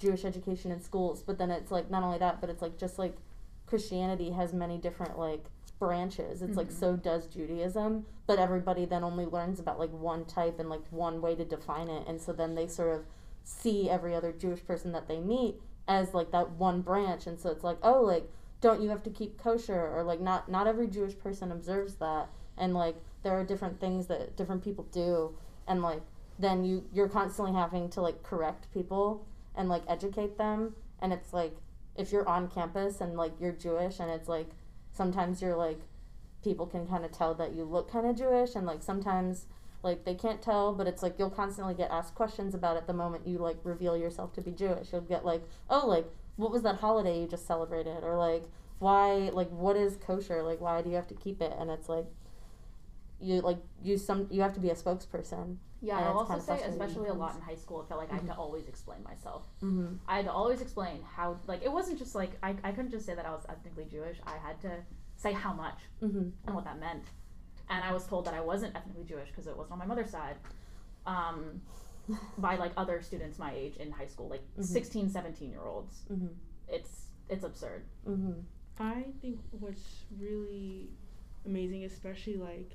Jewish 0.00 0.24
education 0.24 0.72
in 0.72 0.80
schools, 0.80 1.22
but 1.22 1.38
then 1.38 1.50
it's 1.50 1.70
like 1.70 1.90
not 1.90 2.02
only 2.02 2.18
that, 2.18 2.40
but 2.40 2.50
it's 2.50 2.62
like 2.62 2.78
just 2.78 2.98
like 2.98 3.16
Christianity 3.66 4.30
has 4.30 4.52
many 4.52 4.78
different 4.78 5.18
like 5.18 5.44
branches. 5.78 6.42
It's 6.42 6.56
like 6.56 6.68
Mhm. 6.68 6.80
so 6.80 6.96
does 6.96 7.26
Judaism, 7.26 8.06
but 8.26 8.38
everybody 8.38 8.84
then 8.84 9.04
only 9.04 9.26
learns 9.26 9.60
about 9.60 9.78
like 9.78 9.92
one 9.92 10.24
type 10.24 10.58
and 10.58 10.68
like 10.68 10.82
one 10.90 11.20
way 11.20 11.34
to 11.36 11.44
define 11.44 11.88
it, 11.88 12.06
and 12.08 12.20
so 12.20 12.32
then 12.32 12.54
they 12.54 12.66
sort 12.66 12.94
of 12.96 13.04
see 13.44 13.88
every 13.88 14.14
other 14.14 14.32
Jewish 14.32 14.64
person 14.66 14.92
that 14.92 15.06
they 15.06 15.20
meet 15.20 15.60
as 15.86 16.14
like 16.14 16.30
that 16.32 16.50
one 16.52 16.80
branch, 16.82 17.26
and 17.26 17.38
so 17.38 17.50
it's 17.50 17.64
like 17.64 17.78
oh 17.82 18.00
like 18.02 18.30
don't 18.60 18.82
you 18.82 18.90
have 18.90 19.02
to 19.02 19.10
keep 19.10 19.38
kosher 19.38 19.88
or 19.94 20.02
like 20.02 20.20
not 20.20 20.48
not 20.50 20.66
every 20.66 20.86
Jewish 20.86 21.18
person 21.18 21.50
observes 21.52 21.94
that 21.96 22.28
and 22.58 22.74
like 22.74 22.96
there 23.22 23.32
are 23.38 23.44
different 23.44 23.80
things 23.80 24.06
that 24.06 24.36
different 24.36 24.62
people 24.62 24.84
do 24.92 25.34
and 25.66 25.82
like 25.82 26.02
then 26.38 26.64
you 26.64 26.84
you're 26.92 27.08
constantly 27.08 27.54
having 27.54 27.88
to 27.88 28.00
like 28.02 28.22
correct 28.22 28.66
people 28.72 29.24
and 29.56 29.68
like 29.68 29.82
educate 29.88 30.38
them. 30.38 30.74
And 31.00 31.12
it's 31.12 31.32
like 31.32 31.56
if 31.96 32.12
you're 32.12 32.28
on 32.28 32.48
campus 32.48 33.00
and 33.00 33.16
like 33.16 33.32
you're 33.40 33.52
Jewish 33.52 34.00
and 34.00 34.10
it's 34.10 34.28
like 34.28 34.50
sometimes 34.92 35.42
you're 35.42 35.56
like 35.56 35.80
people 36.42 36.66
can 36.66 36.86
kind 36.86 37.04
of 37.04 37.12
tell 37.12 37.34
that 37.34 37.54
you 37.54 37.64
look 37.64 37.90
kind 37.90 38.06
of 38.06 38.16
Jewish 38.16 38.54
and 38.54 38.66
like 38.66 38.82
sometimes 38.82 39.46
like 39.82 40.04
they 40.04 40.14
can't 40.14 40.40
tell 40.40 40.72
but 40.72 40.86
it's 40.86 41.02
like 41.02 41.18
you'll 41.18 41.30
constantly 41.30 41.74
get 41.74 41.90
asked 41.90 42.14
questions 42.14 42.54
about 42.54 42.76
it 42.76 42.86
the 42.86 42.92
moment 42.92 43.26
you 43.26 43.38
like 43.38 43.58
reveal 43.64 43.96
yourself 43.96 44.32
to 44.34 44.40
be 44.40 44.50
Jewish. 44.50 44.92
You'll 44.92 45.02
get 45.02 45.24
like 45.24 45.42
oh 45.68 45.86
like 45.86 46.06
what 46.36 46.50
was 46.50 46.62
that 46.62 46.76
holiday 46.76 47.20
you 47.20 47.26
just 47.26 47.46
celebrated? 47.46 48.02
or 48.02 48.16
like 48.16 48.44
why 48.78 49.30
like 49.32 49.50
what 49.50 49.76
is 49.76 49.96
kosher? 49.96 50.42
Like 50.42 50.60
why 50.60 50.80
do 50.82 50.88
you 50.88 50.96
have 50.96 51.08
to 51.08 51.14
keep 51.14 51.42
it? 51.42 51.52
and 51.58 51.70
it's 51.70 51.88
like 51.88 52.06
you 53.20 53.40
like 53.40 53.58
you 53.82 53.96
some 53.98 54.26
you 54.30 54.40
have 54.40 54.52
to 54.54 54.60
be 54.60 54.70
a 54.70 54.74
spokesperson 54.74 55.56
yeah 55.82 55.98
i'll 55.98 56.20
it's 56.22 56.30
also 56.30 56.46
kinda 56.52 56.62
say 56.62 56.68
especially 56.68 57.08
a 57.08 57.12
lot 57.14 57.34
in 57.34 57.40
high 57.42 57.54
school 57.54 57.80
it 57.82 57.88
felt 57.88 58.00
like 58.00 58.10
i 58.12 58.14
had 58.14 58.26
to 58.26 58.34
always 58.34 58.66
explain 58.68 59.02
myself 59.02 59.42
mm-hmm. 59.62 59.94
i 60.08 60.16
had 60.16 60.24
to 60.26 60.32
always 60.32 60.60
explain 60.60 61.00
how 61.16 61.36
like 61.46 61.62
it 61.62 61.72
wasn't 61.72 61.98
just 61.98 62.14
like 62.14 62.32
i, 62.42 62.54
I 62.64 62.70
couldn't 62.72 62.90
just 62.90 63.06
say 63.06 63.14
that 63.14 63.26
i 63.26 63.30
was 63.30 63.44
ethnically 63.48 63.86
jewish 63.90 64.18
i 64.26 64.36
had 64.46 64.60
to 64.62 64.70
say 65.16 65.32
how 65.32 65.52
much 65.52 65.78
Mm-hmm. 66.02 66.28
and 66.46 66.54
what 66.54 66.64
that 66.64 66.78
meant 66.80 67.04
and 67.68 67.84
i 67.84 67.92
was 67.92 68.04
told 68.06 68.24
that 68.26 68.34
i 68.34 68.40
wasn't 68.40 68.74
ethnically 68.76 69.04
jewish 69.04 69.28
because 69.28 69.46
it 69.46 69.56
wasn't 69.56 69.72
on 69.72 69.78
my 69.78 69.86
mother's 69.86 70.10
side 70.10 70.36
um, 71.06 71.60
by 72.38 72.56
like 72.56 72.72
other 72.76 73.00
students 73.02 73.38
my 73.38 73.52
age 73.54 73.76
in 73.76 73.90
high 73.90 74.06
school 74.06 74.28
like 74.28 74.42
Mhm. 74.58 74.64
16 74.64 75.08
17 75.10 75.50
year 75.50 75.62
olds 75.66 76.02
Mm-hmm. 76.12 76.26
it's 76.68 77.06
it's 77.28 77.44
absurd 77.44 77.84
Mm-hmm. 78.08 78.40
I 78.82 79.04
think 79.20 79.40
what's 79.50 80.04
really 80.18 80.88
amazing, 81.44 81.84
especially 81.84 82.36
like 82.38 82.70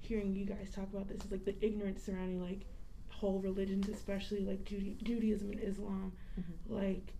hearing 0.00 0.34
you 0.34 0.44
guys 0.44 0.70
talk 0.74 0.88
about 0.92 1.08
this, 1.08 1.24
is 1.24 1.30
like 1.30 1.44
the 1.44 1.54
ignorance 1.64 2.02
surrounding 2.02 2.40
like 2.42 2.60
whole 3.08 3.38
religions, 3.40 3.88
especially 3.88 4.40
like 4.44 4.64
Juda- 4.64 5.02
Judaism 5.02 5.50
and 5.52 5.60
Islam. 5.60 6.12
Mhm. 6.38 6.44
Like, 6.68 7.14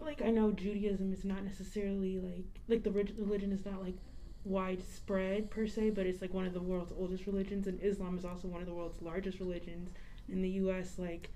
like 0.00 0.22
I 0.22 0.30
know 0.30 0.50
Judaism 0.52 1.12
is 1.12 1.24
not 1.24 1.44
necessarily 1.44 2.18
like 2.18 2.60
like 2.68 2.82
the 2.82 2.90
religion 2.90 3.52
is 3.52 3.64
not 3.64 3.82
like 3.82 3.96
widespread 4.44 5.50
per 5.50 5.66
se, 5.66 5.90
but 5.90 6.06
it's 6.06 6.20
like 6.22 6.32
one 6.34 6.46
of 6.46 6.54
the 6.54 6.62
world's 6.62 6.92
oldest 6.92 7.26
religions, 7.26 7.66
and 7.66 7.80
Islam 7.82 8.16
is 8.18 8.24
also 8.24 8.48
one 8.48 8.60
of 8.60 8.66
the 8.66 8.74
world's 8.74 9.00
largest 9.02 9.38
religions. 9.40 9.90
In 10.28 10.42
the 10.42 10.50
U.S., 10.50 10.98
like 10.98 11.30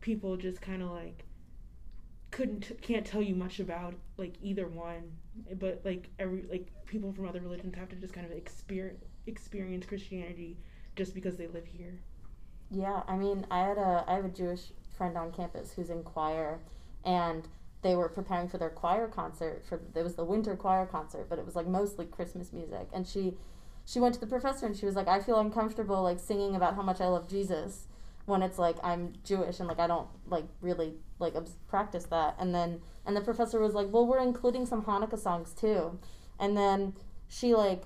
people 0.00 0.36
just 0.36 0.60
kind 0.60 0.82
of 0.82 0.90
like 0.90 1.24
couldn't 2.30 2.70
can't 2.82 3.06
tell 3.06 3.22
you 3.22 3.34
much 3.34 3.58
about 3.60 3.94
like 4.16 4.34
either 4.42 4.66
one, 4.68 5.12
but 5.58 5.80
like 5.84 6.08
every 6.18 6.42
like 6.50 6.68
people 6.86 7.12
from 7.12 7.26
other 7.28 7.40
religions 7.40 7.74
have 7.76 7.88
to 7.88 7.96
just 7.96 8.12
kind 8.14 8.26
of 8.26 8.32
experience 8.32 9.04
experience 9.28 9.86
Christianity 9.86 10.56
just 10.96 11.14
because 11.14 11.36
they 11.36 11.46
live 11.46 11.66
here. 11.66 12.00
Yeah, 12.70 13.02
I 13.06 13.16
mean, 13.16 13.46
I 13.50 13.60
had 13.60 13.78
a 13.78 14.04
I 14.06 14.14
have 14.14 14.24
a 14.24 14.30
Jewish 14.30 14.72
friend 14.96 15.16
on 15.16 15.32
campus 15.32 15.72
who's 15.72 15.90
in 15.90 16.02
choir, 16.02 16.60
and 17.04 17.48
they 17.82 17.94
were 17.94 18.08
preparing 18.08 18.48
for 18.48 18.58
their 18.58 18.70
choir 18.70 19.06
concert. 19.08 19.64
For 19.66 19.80
it 19.94 20.02
was 20.02 20.16
the 20.16 20.24
winter 20.24 20.56
choir 20.56 20.84
concert, 20.86 21.28
but 21.28 21.38
it 21.38 21.46
was 21.46 21.56
like 21.56 21.66
mostly 21.66 22.04
Christmas 22.04 22.52
music. 22.52 22.88
And 22.92 23.06
she, 23.06 23.34
she 23.86 24.00
went 24.00 24.14
to 24.14 24.20
the 24.20 24.26
professor 24.26 24.66
and 24.66 24.76
she 24.76 24.84
was 24.84 24.96
like, 24.96 25.08
"I 25.08 25.20
feel 25.20 25.38
uncomfortable 25.38 26.02
like 26.02 26.18
singing 26.18 26.56
about 26.56 26.74
how 26.74 26.82
much 26.82 27.00
I 27.00 27.06
love 27.06 27.28
Jesus, 27.28 27.86
when 28.26 28.42
it's 28.42 28.58
like 28.58 28.76
I'm 28.82 29.14
Jewish 29.24 29.60
and 29.60 29.68
like 29.68 29.78
I 29.78 29.86
don't 29.86 30.08
like 30.26 30.44
really 30.60 30.94
like 31.18 31.34
practice 31.68 32.04
that." 32.06 32.36
And 32.38 32.54
then 32.54 32.82
and 33.06 33.16
the 33.16 33.22
professor 33.22 33.60
was 33.60 33.74
like, 33.74 33.86
"Well, 33.90 34.06
we're 34.06 34.18
including 34.18 34.66
some 34.66 34.82
Hanukkah 34.82 35.18
songs 35.18 35.54
too," 35.54 35.98
and 36.38 36.56
then 36.56 36.94
she 37.28 37.54
like 37.54 37.84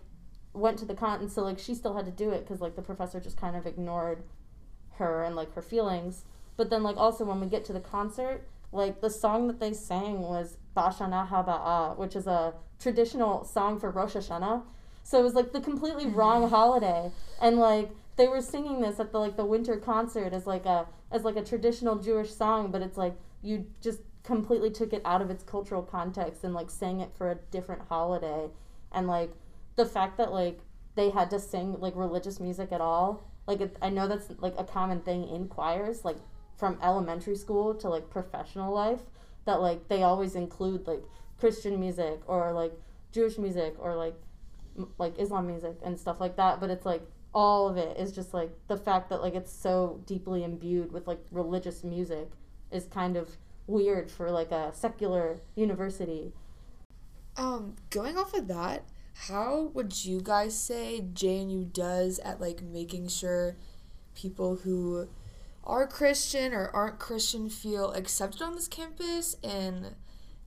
went 0.55 0.79
to 0.79 0.85
the 0.85 0.95
con 0.95 1.21
and 1.21 1.33
so 1.33 1.43
like 1.43 1.59
she 1.59 1.75
still 1.75 1.95
had 1.95 2.05
to 2.05 2.12
do 2.12 2.31
it 2.31 2.41
because 2.41 2.61
like 2.61 2.77
the 2.77 2.83
professor 2.83 3.19
just 3.19 3.37
kind 3.37 3.57
of 3.57 3.67
ignored 3.67 4.23
her 4.97 5.25
and 5.25 5.35
like 5.37 5.55
her 5.55 5.62
feelings. 5.62 6.25
But 6.57 6.71
then 6.71 6.83
like 6.83 6.97
also 6.97 7.25
when 7.25 7.41
we 7.41 7.47
get 7.47 7.65
to 7.67 7.73
the 7.73 7.81
concert, 7.81 8.47
like 8.73 9.01
the 9.01 9.11
song 9.11 9.47
that 9.49 9.61
they 9.61 9.73
sang 9.73 10.21
was 10.21 10.57
Bashana 10.77 11.29
Haba'a, 11.29 11.97
which 11.97 12.17
is 12.17 12.27
a 12.27 12.55
traditional 12.79 13.45
song 13.45 13.79
for 13.79 13.91
Rosh 13.91 14.17
Hashanah. 14.17 14.62
So 15.05 15.19
it 15.19 15.23
was 15.23 15.35
like 15.35 15.53
the 15.53 15.61
completely 15.61 16.07
wrong 16.07 16.49
holiday. 16.57 17.11
And 17.41 17.59
like 17.59 17.91
they 18.17 18.29
were 18.29 18.41
singing 18.41 18.81
this 18.81 19.01
at 19.01 19.12
the 19.12 19.19
like 19.19 19.37
the 19.37 19.45
winter 19.45 19.77
concert 19.77 20.33
as 20.33 20.47
like 20.47 20.67
a 20.67 20.87
as 21.11 21.25
like 21.25 21.37
a 21.37 21.45
traditional 21.45 21.97
Jewish 21.97 22.33
song, 22.33 22.71
but 22.71 22.83
it's 22.83 22.97
like 22.97 23.15
you 23.43 23.67
just 23.81 24.01
completely 24.23 24.71
took 24.71 24.93
it 24.93 25.03
out 25.05 25.21
of 25.21 25.31
its 25.31 25.43
cultural 25.43 25.83
context 25.83 26.45
and 26.45 26.55
like 26.55 26.71
sang 26.71 27.01
it 27.01 27.11
for 27.17 27.31
a 27.31 27.35
different 27.51 27.83
holiday. 27.88 28.49
And 28.93 29.07
like 29.07 29.33
the 29.76 29.87
fact 29.87 30.18
that 30.18 30.32
like 30.32 30.61
they 30.94 31.11
had 31.11 31.30
to 31.30 31.38
sing 31.38 31.76
like 31.80 31.94
religious 31.96 32.40
music 32.40 32.72
at 32.72 32.80
all 32.80 33.24
like 33.46 33.61
it, 33.61 33.76
i 33.82 33.88
know 33.88 34.06
that's 34.06 34.28
like 34.38 34.54
a 34.58 34.64
common 34.64 35.00
thing 35.00 35.28
in 35.28 35.48
choirs 35.48 36.04
like 36.04 36.18
from 36.56 36.78
elementary 36.82 37.37
school 37.37 37.74
to 37.74 37.88
like 37.88 38.08
professional 38.11 38.72
life 38.72 39.00
that 39.44 39.61
like 39.61 39.88
they 39.88 40.02
always 40.02 40.35
include 40.35 40.87
like 40.87 41.02
christian 41.38 41.80
music 41.80 42.20
or 42.26 42.52
like 42.52 42.72
jewish 43.11 43.38
music 43.38 43.74
or 43.78 43.96
like 43.96 44.14
m- 44.76 44.88
like 44.98 45.18
islam 45.18 45.46
music 45.46 45.76
and 45.85 45.98
stuff 45.98 46.20
like 46.20 46.37
that 46.37 46.61
but 46.61 46.70
it's 46.70 46.87
like 46.87 47.02
all 47.35 47.68
of 47.68 47.76
it 47.76 47.96
is 47.96 48.12
just 48.12 48.35
like 48.35 48.50
the 48.68 48.76
fact 48.76 49.08
that 49.08 49.22
like 49.22 49.35
it's 49.35 49.52
so 49.52 50.00
deeply 50.06 50.44
imbued 50.44 50.92
with 50.92 51.06
like 51.06 51.20
religious 51.30 51.82
music 51.82 52.28
is 52.70 52.87
kind 52.87 53.16
of 53.16 53.37
weird 53.66 54.11
for 54.11 54.30
like 54.30 54.50
a 54.50 54.72
secular 54.74 55.40
university. 55.54 56.32
Um, 57.37 57.76
going 57.90 58.18
off 58.18 58.35
of 58.35 58.48
that, 58.48 58.82
how 59.14 59.70
would 59.75 60.05
you 60.05 60.20
guys 60.20 60.59
say 60.59 61.05
JMU 61.12 61.72
does 61.72 62.18
at 62.20 62.40
like 62.40 62.62
making 62.62 63.09
sure 63.09 63.57
people 64.14 64.57
who 64.57 65.09
are 65.64 65.87
Christian 65.87 66.53
or 66.53 66.68
aren't 66.75 66.98
Christian 66.98 67.48
feel 67.48 67.92
accepted 67.92 68.42
on 68.42 68.55
this 68.55 68.68
campus 68.68 69.37
and 69.44 69.94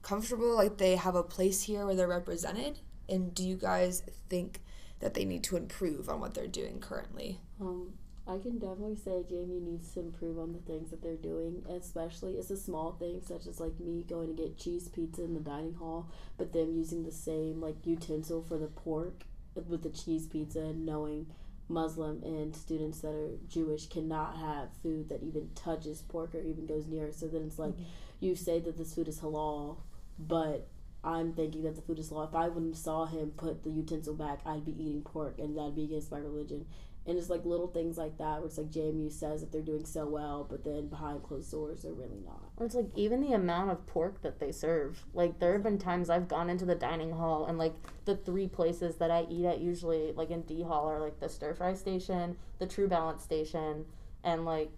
comfortable, 0.02 0.54
like 0.54 0.78
they 0.78 0.96
have 0.96 1.14
a 1.14 1.22
place 1.22 1.62
here 1.62 1.86
where 1.86 1.94
they're 1.94 2.06
represented? 2.06 2.80
And 3.08 3.34
do 3.34 3.46
you 3.46 3.56
guys 3.56 4.02
think 4.28 4.60
that 5.00 5.14
they 5.14 5.24
need 5.24 5.44
to 5.44 5.56
improve 5.56 6.08
on 6.08 6.20
what 6.20 6.34
they're 6.34 6.46
doing 6.46 6.80
currently? 6.80 7.40
Um, 7.60 7.94
I 8.28 8.38
can 8.38 8.58
definitely 8.58 8.96
say 8.96 9.22
JMU 9.22 9.62
needs 9.62 9.92
to 9.92 10.00
improve 10.00 10.38
on 10.38 10.52
the 10.52 10.58
things 10.58 10.90
that 10.90 11.00
they're 11.00 11.14
doing, 11.14 11.62
especially 11.68 12.34
it's 12.34 12.50
a 12.50 12.56
small 12.56 12.92
thing 12.92 13.20
such 13.24 13.46
as 13.46 13.60
like 13.60 13.78
me 13.78 14.04
going 14.08 14.34
to 14.34 14.42
get 14.42 14.58
cheese 14.58 14.88
pizza 14.88 15.22
in 15.22 15.34
the 15.34 15.40
dining 15.40 15.74
hall, 15.74 16.08
but 16.36 16.52
them 16.52 16.72
using 16.72 17.04
the 17.04 17.12
same 17.12 17.60
like 17.60 17.76
utensil 17.84 18.42
for 18.42 18.58
the 18.58 18.66
pork 18.66 19.24
with 19.54 19.82
the 19.82 19.90
cheese 19.90 20.26
pizza 20.26 20.58
and 20.58 20.84
knowing 20.84 21.26
Muslim 21.68 22.22
and 22.22 22.54
students 22.54 23.00
that 23.00 23.14
are 23.14 23.38
Jewish 23.48 23.86
cannot 23.86 24.36
have 24.36 24.68
food 24.82 25.08
that 25.08 25.22
even 25.22 25.50
touches 25.54 26.02
pork 26.02 26.34
or 26.34 26.40
even 26.40 26.66
goes 26.66 26.86
near 26.86 27.06
it. 27.06 27.14
So 27.14 27.26
then 27.26 27.42
it's 27.42 27.58
like 27.58 27.74
mm-hmm. 27.74 27.84
you 28.20 28.34
say 28.34 28.60
that 28.60 28.76
this 28.76 28.94
food 28.94 29.08
is 29.08 29.20
halal, 29.20 29.78
but 30.18 30.68
I'm 31.02 31.32
thinking 31.32 31.62
that 31.62 31.76
the 31.76 31.82
food 31.82 31.98
is 31.98 32.10
halal. 32.10 32.28
If 32.28 32.34
I 32.34 32.48
wouldn't 32.48 32.76
saw 32.76 33.06
him 33.06 33.32
put 33.36 33.62
the 33.62 33.70
utensil 33.70 34.14
back, 34.14 34.40
I'd 34.44 34.64
be 34.64 34.72
eating 34.72 35.02
pork 35.02 35.38
and 35.38 35.56
that'd 35.56 35.76
be 35.76 35.84
against 35.84 36.10
my 36.10 36.18
religion. 36.18 36.66
And 37.06 37.16
it's 37.16 37.30
like 37.30 37.44
little 37.44 37.68
things 37.68 37.96
like 37.96 38.18
that 38.18 38.38
where 38.38 38.46
it's 38.46 38.58
like 38.58 38.70
JMU 38.70 39.12
says 39.12 39.40
that 39.40 39.52
they're 39.52 39.62
doing 39.62 39.84
so 39.84 40.06
well, 40.06 40.46
but 40.48 40.64
then 40.64 40.88
behind 40.88 41.22
closed 41.22 41.50
doors 41.52 41.82
they're 41.82 41.92
really 41.92 42.20
not. 42.24 42.50
Or 42.56 42.66
it's 42.66 42.74
like 42.74 42.88
even 42.96 43.20
the 43.20 43.32
amount 43.32 43.70
of 43.70 43.86
pork 43.86 44.22
that 44.22 44.40
they 44.40 44.50
serve. 44.50 45.04
Like 45.14 45.38
there 45.38 45.52
have 45.52 45.62
been 45.62 45.78
times 45.78 46.10
I've 46.10 46.26
gone 46.26 46.50
into 46.50 46.64
the 46.64 46.74
dining 46.74 47.12
hall 47.12 47.46
and 47.46 47.58
like 47.58 47.74
the 48.06 48.16
three 48.16 48.48
places 48.48 48.96
that 48.96 49.10
I 49.10 49.26
eat 49.30 49.46
at 49.46 49.60
usually 49.60 50.12
like 50.12 50.30
in 50.30 50.42
D 50.42 50.62
Hall 50.62 50.88
are 50.88 51.00
like 51.00 51.20
the 51.20 51.28
stir 51.28 51.54
fry 51.54 51.74
station, 51.74 52.36
the 52.58 52.66
True 52.66 52.88
Balance 52.88 53.22
station, 53.22 53.84
and 54.24 54.44
like 54.44 54.70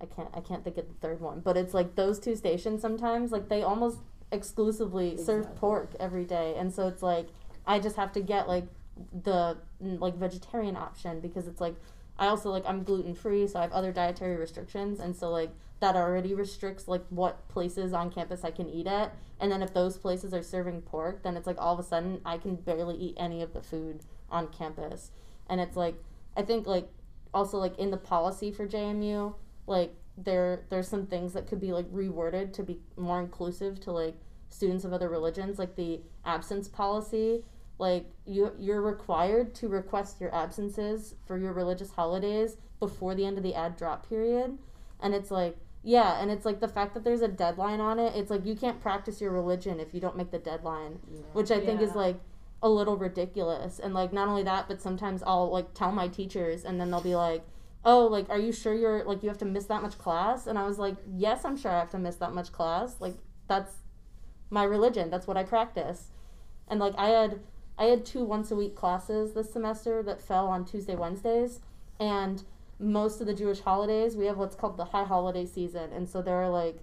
I 0.00 0.06
can't 0.06 0.28
I 0.34 0.40
can't 0.40 0.62
think 0.62 0.78
of 0.78 0.86
the 0.86 0.94
third 0.94 1.20
one. 1.20 1.40
But 1.40 1.56
it's 1.56 1.74
like 1.74 1.96
those 1.96 2.18
two 2.20 2.36
stations 2.36 2.80
sometimes 2.80 3.32
like 3.32 3.48
they 3.48 3.62
almost 3.62 3.98
exclusively 4.30 5.16
serve 5.16 5.54
pork 5.56 5.94
every 5.98 6.24
day. 6.24 6.54
And 6.56 6.72
so 6.72 6.86
it's 6.86 7.02
like 7.02 7.28
I 7.66 7.78
just 7.78 7.96
have 7.96 8.12
to 8.12 8.20
get 8.20 8.48
like 8.48 8.66
the 9.22 9.56
like 9.84 10.16
vegetarian 10.16 10.76
option 10.76 11.20
because 11.20 11.46
it's 11.46 11.60
like 11.60 11.74
I 12.18 12.26
also 12.26 12.50
like 12.50 12.64
I'm 12.66 12.84
gluten 12.84 13.14
free, 13.14 13.46
so 13.46 13.58
I 13.58 13.62
have 13.62 13.72
other 13.72 13.92
dietary 13.92 14.36
restrictions, 14.36 15.00
and 15.00 15.16
so 15.16 15.30
like 15.30 15.50
that 15.80 15.96
already 15.96 16.34
restricts 16.34 16.86
like 16.88 17.04
what 17.10 17.46
places 17.48 17.92
on 17.92 18.10
campus 18.10 18.44
I 18.44 18.50
can 18.50 18.68
eat 18.68 18.86
at. 18.86 19.14
And 19.40 19.50
then 19.50 19.62
if 19.62 19.74
those 19.74 19.98
places 19.98 20.32
are 20.32 20.42
serving 20.42 20.82
pork, 20.82 21.22
then 21.22 21.36
it's 21.36 21.46
like 21.46 21.58
all 21.58 21.74
of 21.74 21.80
a 21.80 21.82
sudden 21.82 22.20
I 22.24 22.38
can 22.38 22.54
barely 22.54 22.96
eat 22.96 23.16
any 23.16 23.42
of 23.42 23.52
the 23.52 23.60
food 23.60 24.00
on 24.30 24.48
campus. 24.48 25.10
And 25.48 25.60
it's 25.60 25.76
like 25.76 25.96
I 26.36 26.42
think 26.42 26.66
like 26.66 26.88
also 27.32 27.58
like 27.58 27.78
in 27.78 27.90
the 27.90 27.96
policy 27.96 28.52
for 28.52 28.66
JMU, 28.66 29.34
like 29.66 29.94
there 30.16 30.62
there's 30.70 30.88
some 30.88 31.06
things 31.06 31.32
that 31.32 31.48
could 31.48 31.60
be 31.60 31.72
like 31.72 31.90
reworded 31.92 32.52
to 32.54 32.62
be 32.62 32.78
more 32.96 33.20
inclusive 33.20 33.80
to 33.80 33.92
like 33.92 34.14
students 34.50 34.84
of 34.84 34.92
other 34.92 35.08
religions, 35.08 35.58
like 35.58 35.74
the 35.74 36.00
absence 36.24 36.68
policy 36.68 37.42
like 37.78 38.06
you 38.26 38.52
you're 38.58 38.82
required 38.82 39.54
to 39.56 39.68
request 39.68 40.20
your 40.20 40.34
absences 40.34 41.14
for 41.26 41.38
your 41.38 41.52
religious 41.52 41.90
holidays 41.90 42.56
before 42.78 43.14
the 43.14 43.24
end 43.24 43.36
of 43.36 43.42
the 43.42 43.54
ad 43.54 43.76
drop 43.76 44.08
period. 44.08 44.58
And 45.00 45.14
it's 45.14 45.30
like 45.30 45.56
yeah 45.82 46.20
and 46.20 46.30
it's 46.30 46.46
like 46.46 46.60
the 46.60 46.68
fact 46.68 46.94
that 46.94 47.04
there's 47.04 47.20
a 47.20 47.28
deadline 47.28 47.78
on 47.78 47.98
it 47.98 48.14
it's 48.16 48.30
like 48.30 48.46
you 48.46 48.56
can't 48.56 48.80
practice 48.80 49.20
your 49.20 49.30
religion 49.30 49.78
if 49.78 49.92
you 49.92 50.00
don't 50.00 50.16
make 50.16 50.30
the 50.30 50.38
deadline 50.38 50.92
which 51.34 51.50
i 51.50 51.60
think 51.60 51.82
is 51.82 51.94
like 51.94 52.18
a 52.64 52.68
little 52.68 52.96
ridiculous. 52.96 53.78
And 53.78 53.92
like 53.92 54.12
not 54.12 54.26
only 54.26 54.42
that 54.44 54.66
but 54.66 54.80
sometimes 54.80 55.22
i'll 55.26 55.50
like 55.50 55.74
tell 55.74 55.92
my 55.92 56.08
teachers 56.08 56.64
and 56.64 56.80
then 56.80 56.90
they'll 56.90 57.02
be 57.02 57.14
like 57.14 57.44
oh 57.84 58.06
like 58.06 58.28
are 58.30 58.38
you 58.38 58.52
sure 58.52 58.74
you're 58.74 59.04
like 59.04 59.22
you 59.22 59.28
have 59.28 59.38
to 59.38 59.44
miss 59.44 59.66
that 59.66 59.82
much 59.82 59.98
class? 59.98 60.46
And 60.46 60.58
i 60.58 60.66
was 60.66 60.78
like 60.78 60.96
yes 61.14 61.44
i'm 61.44 61.58
sure 61.58 61.70
i 61.70 61.78
have 61.78 61.90
to 61.90 61.98
miss 61.98 62.16
that 62.16 62.32
much 62.32 62.52
class. 62.52 62.96
Like 63.00 63.16
that's 63.46 63.74
my 64.48 64.64
religion. 64.64 65.10
That's 65.10 65.26
what 65.26 65.36
i 65.36 65.44
practice. 65.44 66.08
And 66.66 66.80
like 66.80 66.94
i 66.96 67.08
had 67.08 67.40
I 67.76 67.84
had 67.84 68.04
two 68.04 68.24
once 68.24 68.50
a 68.50 68.56
week 68.56 68.76
classes 68.76 69.32
this 69.32 69.52
semester 69.52 70.02
that 70.02 70.22
fell 70.22 70.46
on 70.46 70.64
Tuesday, 70.64 70.94
Wednesdays, 70.94 71.60
and 71.98 72.42
most 72.78 73.20
of 73.20 73.26
the 73.26 73.34
Jewish 73.34 73.60
holidays 73.60 74.16
we 74.16 74.26
have 74.26 74.36
what's 74.36 74.56
called 74.56 74.76
the 74.76 74.86
high 74.86 75.04
holiday 75.04 75.46
season, 75.46 75.92
and 75.92 76.08
so 76.08 76.22
there 76.22 76.40
are 76.42 76.50
like 76.50 76.78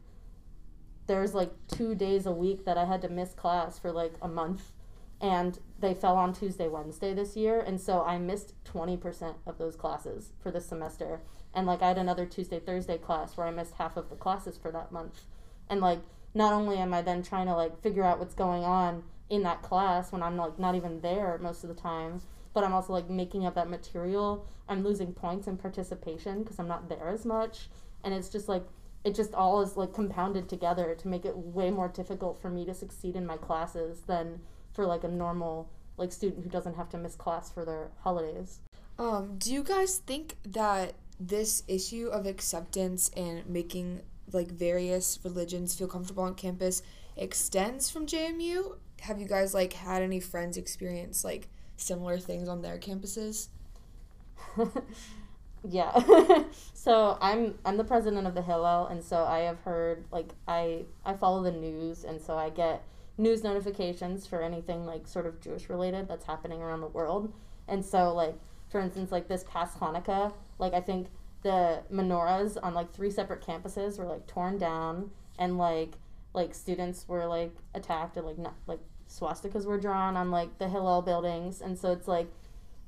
there's 1.07 1.33
like 1.33 1.51
two 1.67 1.95
days 1.95 2.25
a 2.25 2.31
week 2.31 2.65
that 2.65 2.77
I 2.77 2.85
had 2.85 3.01
to 3.01 3.09
miss 3.09 3.33
class 3.33 3.79
for 3.79 3.91
like 3.91 4.13
a 4.21 4.27
month, 4.27 4.73
and 5.19 5.59
they 5.79 5.93
fell 5.93 6.17
on 6.17 6.33
Tuesday, 6.33 6.67
Wednesday 6.67 7.13
this 7.13 7.35
year, 7.35 7.59
and 7.61 7.79
so 7.79 8.03
I 8.03 8.17
missed 8.17 8.53
twenty 8.65 8.97
percent 8.97 9.37
of 9.45 9.57
those 9.57 9.75
classes 9.75 10.33
for 10.41 10.51
this 10.51 10.65
semester, 10.65 11.21
and 11.53 11.65
like 11.65 11.81
I 11.81 11.89
had 11.89 11.97
another 11.97 12.25
Tuesday, 12.25 12.59
Thursday 12.59 12.97
class 12.97 13.37
where 13.37 13.47
I 13.47 13.51
missed 13.51 13.75
half 13.75 13.95
of 13.95 14.09
the 14.09 14.15
classes 14.15 14.57
for 14.57 14.71
that 14.71 14.91
month, 14.91 15.21
and 15.69 15.79
like 15.79 15.99
not 16.33 16.53
only 16.53 16.77
am 16.77 16.93
I 16.93 17.01
then 17.01 17.23
trying 17.23 17.47
to 17.47 17.55
like 17.55 17.81
figure 17.81 18.03
out 18.03 18.19
what's 18.19 18.35
going 18.35 18.63
on 18.63 19.03
in 19.31 19.43
that 19.43 19.63
class 19.63 20.11
when 20.11 20.21
I'm 20.21 20.37
like 20.37 20.59
not 20.59 20.75
even 20.75 21.01
there 21.01 21.39
most 21.41 21.63
of 21.63 21.69
the 21.69 21.81
time, 21.81 22.21
but 22.53 22.63
I'm 22.63 22.73
also 22.73 22.93
like 22.93 23.09
making 23.09 23.45
up 23.45 23.55
that 23.55 23.69
material. 23.69 24.45
I'm 24.67 24.83
losing 24.83 25.13
points 25.13 25.47
in 25.47 25.57
participation 25.57 26.43
because 26.43 26.59
I'm 26.59 26.67
not 26.67 26.89
there 26.89 27.07
as 27.07 27.25
much, 27.25 27.69
and 28.03 28.13
it's 28.13 28.29
just 28.29 28.47
like 28.47 28.63
it 29.03 29.15
just 29.15 29.33
all 29.33 29.61
is 29.61 29.77
like 29.77 29.93
compounded 29.93 30.49
together 30.49 30.93
to 30.93 31.07
make 31.07 31.25
it 31.25 31.35
way 31.35 31.71
more 31.71 31.87
difficult 31.87 32.39
for 32.39 32.49
me 32.49 32.65
to 32.65 32.73
succeed 32.73 33.15
in 33.15 33.25
my 33.25 33.37
classes 33.37 34.01
than 34.01 34.41
for 34.73 34.85
like 34.85 35.03
a 35.03 35.07
normal 35.07 35.69
like 35.97 36.11
student 36.11 36.43
who 36.43 36.49
doesn't 36.49 36.75
have 36.75 36.89
to 36.89 36.97
miss 36.97 37.15
class 37.15 37.49
for 37.49 37.65
their 37.65 37.89
holidays. 38.01 38.59
Um, 38.99 39.37
do 39.37 39.51
you 39.51 39.63
guys 39.63 39.97
think 39.97 40.35
that 40.45 40.93
this 41.19 41.63
issue 41.67 42.09
of 42.09 42.25
acceptance 42.25 43.09
and 43.15 43.47
making 43.47 44.01
like 44.33 44.49
various 44.51 45.19
religions 45.23 45.75
feel 45.75 45.87
comfortable 45.87 46.23
on 46.23 46.35
campus 46.35 46.81
extends 47.17 47.89
from 47.89 48.05
JMU. 48.05 48.77
Have 49.01 49.19
you 49.19 49.27
guys 49.27 49.53
like 49.53 49.73
had 49.73 50.01
any 50.01 50.19
friends 50.19 50.57
experience 50.57 51.23
like 51.23 51.49
similar 51.75 52.19
things 52.19 52.47
on 52.47 52.61
their 52.61 52.77
campuses? 52.77 53.47
yeah. 55.67 56.43
so 56.73 57.17
I'm 57.19 57.55
I'm 57.65 57.77
the 57.77 57.83
president 57.83 58.27
of 58.27 58.35
the 58.35 58.41
Hillel, 58.41 58.87
and 58.87 59.03
so 59.03 59.23
I 59.23 59.39
have 59.39 59.59
heard 59.61 60.05
like 60.11 60.29
I 60.47 60.85
I 61.03 61.13
follow 61.15 61.41
the 61.43 61.51
news, 61.51 62.03
and 62.03 62.21
so 62.21 62.37
I 62.37 62.49
get 62.49 62.83
news 63.17 63.43
notifications 63.43 64.25
for 64.25 64.41
anything 64.41 64.85
like 64.85 65.07
sort 65.07 65.25
of 65.25 65.39
Jewish 65.41 65.69
related 65.69 66.07
that's 66.07 66.25
happening 66.25 66.61
around 66.61 66.81
the 66.81 66.87
world. 66.87 67.33
And 67.67 67.83
so 67.83 68.13
like 68.13 68.35
for 68.69 68.79
instance, 68.79 69.11
like 69.11 69.27
this 69.27 69.43
past 69.49 69.79
Hanukkah, 69.79 70.31
like 70.59 70.73
I 70.73 70.81
think 70.81 71.07
the 71.41 71.81
menorahs 71.91 72.57
on 72.61 72.73
like 72.73 72.93
three 72.93 73.09
separate 73.09 73.41
campuses 73.41 73.97
were 73.97 74.05
like 74.05 74.27
torn 74.27 74.57
down, 74.57 75.11
and 75.39 75.57
like 75.57 75.95
like 76.33 76.53
students 76.53 77.07
were 77.07 77.25
like 77.25 77.53
attacked 77.73 78.15
and 78.17 78.25
like 78.25 78.37
not 78.37 78.53
like 78.67 78.79
swastikas 79.11 79.65
were 79.65 79.77
drawn 79.77 80.15
on 80.15 80.31
like 80.31 80.57
the 80.57 80.69
Hillel 80.69 81.01
buildings, 81.01 81.61
and 81.61 81.77
so 81.77 81.91
it's 81.91 82.07
like 82.07 82.27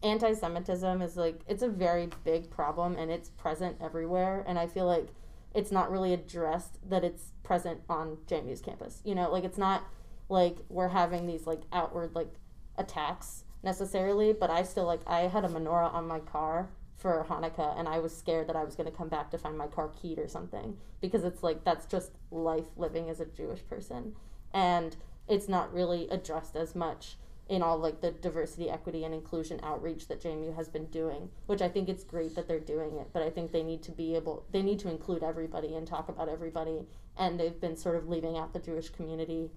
anti-Semitism 0.02 1.02
is 1.02 1.16
like 1.18 1.42
it's 1.48 1.64
a 1.64 1.70
very 1.70 2.10
big 2.24 2.50
problem 2.50 2.96
and 2.98 3.12
it's 3.12 3.30
present 3.30 3.78
everywhere, 3.82 4.44
and 4.48 4.58
I 4.58 4.68
feel 4.68 4.86
like 4.86 5.10
it's 5.54 5.72
not 5.72 5.92
really 5.92 6.14
addressed 6.14 6.78
that 6.90 7.04
it's 7.04 7.32
present 7.44 7.82
on 7.90 8.18
JMU's 8.28 8.62
campus. 8.62 9.02
You 9.04 9.16
know, 9.16 9.30
like 9.32 9.44
it's 9.44 9.58
not 9.58 9.84
like 10.30 10.58
we're 10.70 10.90
having 10.90 11.28
these 11.28 11.46
like 11.46 11.62
outward 11.72 12.16
like 12.16 12.34
attacks 12.78 13.44
necessarily, 13.62 14.34
but 14.34 14.50
I 14.50 14.64
still 14.64 14.86
like 14.86 15.02
I 15.06 15.22
had 15.22 15.46
a 15.46 15.50
menorah 15.50 15.94
on 15.94 16.08
my 16.08 16.20
car 16.20 16.70
for 16.96 17.26
Hanukkah 17.28 17.78
and 17.78 17.88
I 17.88 18.00
was 18.00 18.16
scared 18.16 18.48
that 18.48 18.56
I 18.56 18.64
was 18.64 18.76
going 18.76 18.90
to 18.90 18.96
come 18.96 19.10
back 19.10 19.30
to 19.32 19.38
find 19.38 19.58
my 19.58 19.68
car 19.68 19.92
keyed 20.02 20.20
or 20.20 20.28
something 20.28 20.78
because 21.02 21.26
it's 21.26 21.44
like 21.44 21.66
that's 21.66 21.86
just 21.86 22.12
life 22.32 22.68
living 22.78 23.10
as 23.10 23.20
a 23.20 23.26
Jewish 23.26 23.66
person 23.68 24.16
and 24.54 24.96
it's 25.28 25.48
not 25.48 25.74
really 25.74 26.08
addressed 26.10 26.56
as 26.56 26.76
much 26.76 27.18
in 27.50 27.62
all 27.62 27.78
like 27.78 28.02
the 28.02 28.12
diversity, 28.12 28.70
equity 28.70 29.04
and 29.04 29.14
inclusion 29.14 29.60
outreach 29.64 30.08
that 30.08 30.22
JMU 30.22 30.56
has 30.56 30.70
been 30.70 30.86
doing, 30.86 31.30
which 31.46 31.62
I 31.62 31.68
think 31.68 31.90
it's 31.90 32.04
great 32.04 32.36
that 32.36 32.48
they're 32.48 32.60
doing 32.60 32.96
it, 32.98 33.10
but 33.12 33.22
I 33.22 33.30
think 33.30 33.52
they 33.52 33.64
need 33.64 33.84
to 33.84 33.92
be 33.92 34.16
able 34.16 34.46
they 34.52 34.62
need 34.62 34.80
to 34.80 34.90
include 34.90 35.24
everybody 35.24 35.76
and 35.76 35.86
talk 35.86 36.08
about 36.10 36.30
everybody 36.30 36.88
and 37.18 37.40
they've 37.40 37.60
been 37.60 37.76
sort 37.76 37.96
of 37.96 38.08
leaving 38.08 38.38
out 38.38 38.54
the 38.54 38.60
Jewish 38.60 38.90
community 38.90 39.52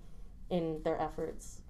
in 0.51 0.81
their 0.83 1.01
efforts. 1.01 1.61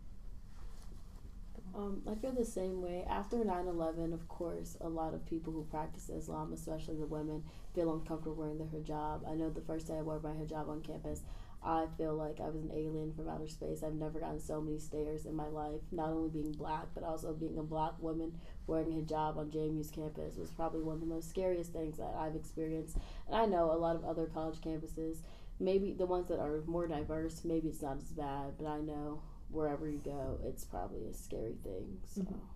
Um, 1.77 2.01
I 2.11 2.15
feel 2.15 2.33
the 2.33 2.45
same 2.45 2.81
way. 2.81 3.05
After 3.09 3.45
9 3.45 3.67
11, 3.67 4.15
of 4.15 4.27
course, 4.29 4.79
a 4.81 4.89
lot 4.89 5.13
of 5.13 5.27
people 5.27 5.53
who 5.53 5.65
practice 5.65 6.09
Islam, 6.09 6.53
especially 6.55 6.97
the 6.97 7.07
women, 7.07 7.45
feel 7.77 7.93
uncomfortable 7.93 8.35
wearing 8.35 8.59
the 8.59 8.65
hijab. 8.65 9.31
I 9.31 9.35
know 9.35 9.51
the 9.51 9.61
first 9.61 9.87
day 9.87 9.99
I 9.99 10.03
wore 10.03 10.19
my 10.19 10.31
hijab 10.31 10.69
on 10.69 10.81
campus, 10.83 11.23
I 11.63 11.87
feel 11.99 12.15
like 12.15 12.41
I 12.41 12.49
was 12.49 12.63
an 12.63 12.71
alien 12.73 13.13
from 13.13 13.29
outer 13.29 13.49
space. 13.49 13.83
I've 13.83 13.95
never 13.95 14.21
gotten 14.21 14.41
so 14.41 14.61
many 14.61 14.79
stares 14.79 15.27
in 15.27 15.35
my 15.35 15.49
life, 15.49 15.81
not 15.91 16.11
only 16.11 16.31
being 16.31 16.53
black, 16.53 16.87
but 16.95 17.03
also 17.03 17.35
being 17.35 17.59
a 17.59 17.63
black 17.63 18.01
woman 18.01 18.39
wearing 18.67 18.93
a 18.93 19.03
hijab 19.03 19.37
on 19.37 19.51
JMU's 19.51 19.91
campus 19.91 20.37
was 20.37 20.51
probably 20.51 20.83
one 20.83 20.95
of 20.95 21.01
the 21.01 21.07
most 21.07 21.29
scariest 21.29 21.73
things 21.73 21.99
that 21.99 22.15
I've 22.17 22.37
experienced. 22.37 22.97
And 23.27 23.37
I 23.37 23.47
know 23.47 23.73
a 23.73 23.77
lot 23.77 23.97
of 23.97 24.05
other 24.05 24.27
college 24.27 24.61
campuses, 24.61 25.19
maybe 25.59 25.93
the 25.93 26.07
ones 26.07 26.29
that 26.29 26.39
are 26.39 26.63
more 26.67 26.87
diverse, 26.87 27.45
maybe 27.45 27.69
it's 27.69 27.83
not 27.83 27.99
as 27.99 28.13
bad, 28.13 28.55
but 28.59 28.69
I 28.69 28.79
know 28.79 29.23
wherever 29.51 29.89
you 29.89 30.01
go, 30.05 30.39
it's 30.45 30.65
probably 30.65 31.07
a 31.07 31.15
scary 31.15 31.57
thing. 31.65 31.99
So. 32.07 32.23
Mm-hmm. 32.23 32.56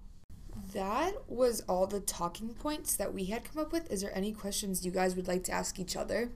That 0.73 1.15
was 1.29 1.63
all 1.69 1.87
the 1.87 2.01
talking 2.01 2.51
points 2.55 2.97
that 2.97 3.13
we 3.13 3.27
had 3.27 3.45
come 3.45 3.63
up 3.63 3.73
with. 3.73 3.91
Is 3.91 4.03
there 4.03 4.17
any 4.17 4.33
questions 4.33 4.85
you 4.85 4.93
guys 4.93 5.17
would 5.17 5.29
like 5.29 5.45
to 5.45 5.53
ask 5.53 5.79
each 5.79 5.97
other? 5.97 6.31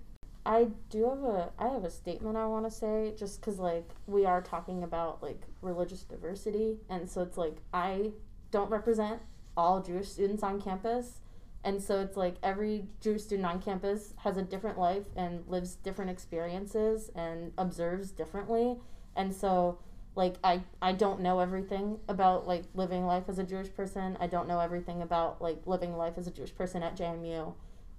I 0.46 0.68
do 0.90 1.08
have 1.08 1.22
a 1.22 1.52
I 1.58 1.68
have 1.68 1.84
a 1.84 1.90
statement 1.90 2.36
I 2.36 2.46
want 2.46 2.66
to 2.66 2.70
say 2.70 3.14
just 3.16 3.40
cuz 3.40 3.58
like 3.58 3.88
we 4.06 4.26
are 4.26 4.42
talking 4.42 4.82
about 4.82 5.22
like 5.22 5.40
religious 5.62 6.02
diversity 6.04 6.80
and 6.90 7.08
so 7.08 7.22
it's 7.22 7.38
like 7.38 7.56
I 7.72 8.12
don't 8.50 8.70
represent 8.70 9.22
all 9.56 9.80
Jewish 9.80 10.10
students 10.10 10.42
on 10.42 10.60
campus 10.60 11.20
and 11.64 11.82
so 11.82 12.00
it's 12.00 12.16
like 12.16 12.36
every 12.42 12.88
Jewish 13.00 13.22
student 13.22 13.46
on 13.46 13.62
campus 13.62 14.12
has 14.18 14.36
a 14.36 14.42
different 14.42 14.78
life 14.78 15.06
and 15.16 15.48
lives 15.48 15.76
different 15.76 16.10
experiences 16.10 17.10
and 17.14 17.52
observes 17.56 18.10
differently 18.10 18.76
and 19.16 19.34
so 19.34 19.78
like 20.16 20.36
I 20.44 20.62
I 20.80 20.92
don't 20.92 21.20
know 21.20 21.40
everything 21.40 21.98
about 22.08 22.46
like 22.46 22.64
living 22.74 23.04
life 23.06 23.24
as 23.28 23.38
a 23.38 23.44
Jewish 23.44 23.72
person. 23.74 24.16
I 24.20 24.26
don't 24.26 24.46
know 24.48 24.60
everything 24.60 25.02
about 25.02 25.42
like 25.42 25.60
living 25.66 25.96
life 25.96 26.14
as 26.16 26.26
a 26.26 26.30
Jewish 26.30 26.54
person 26.54 26.82
at 26.82 26.96
JMU. 26.96 27.54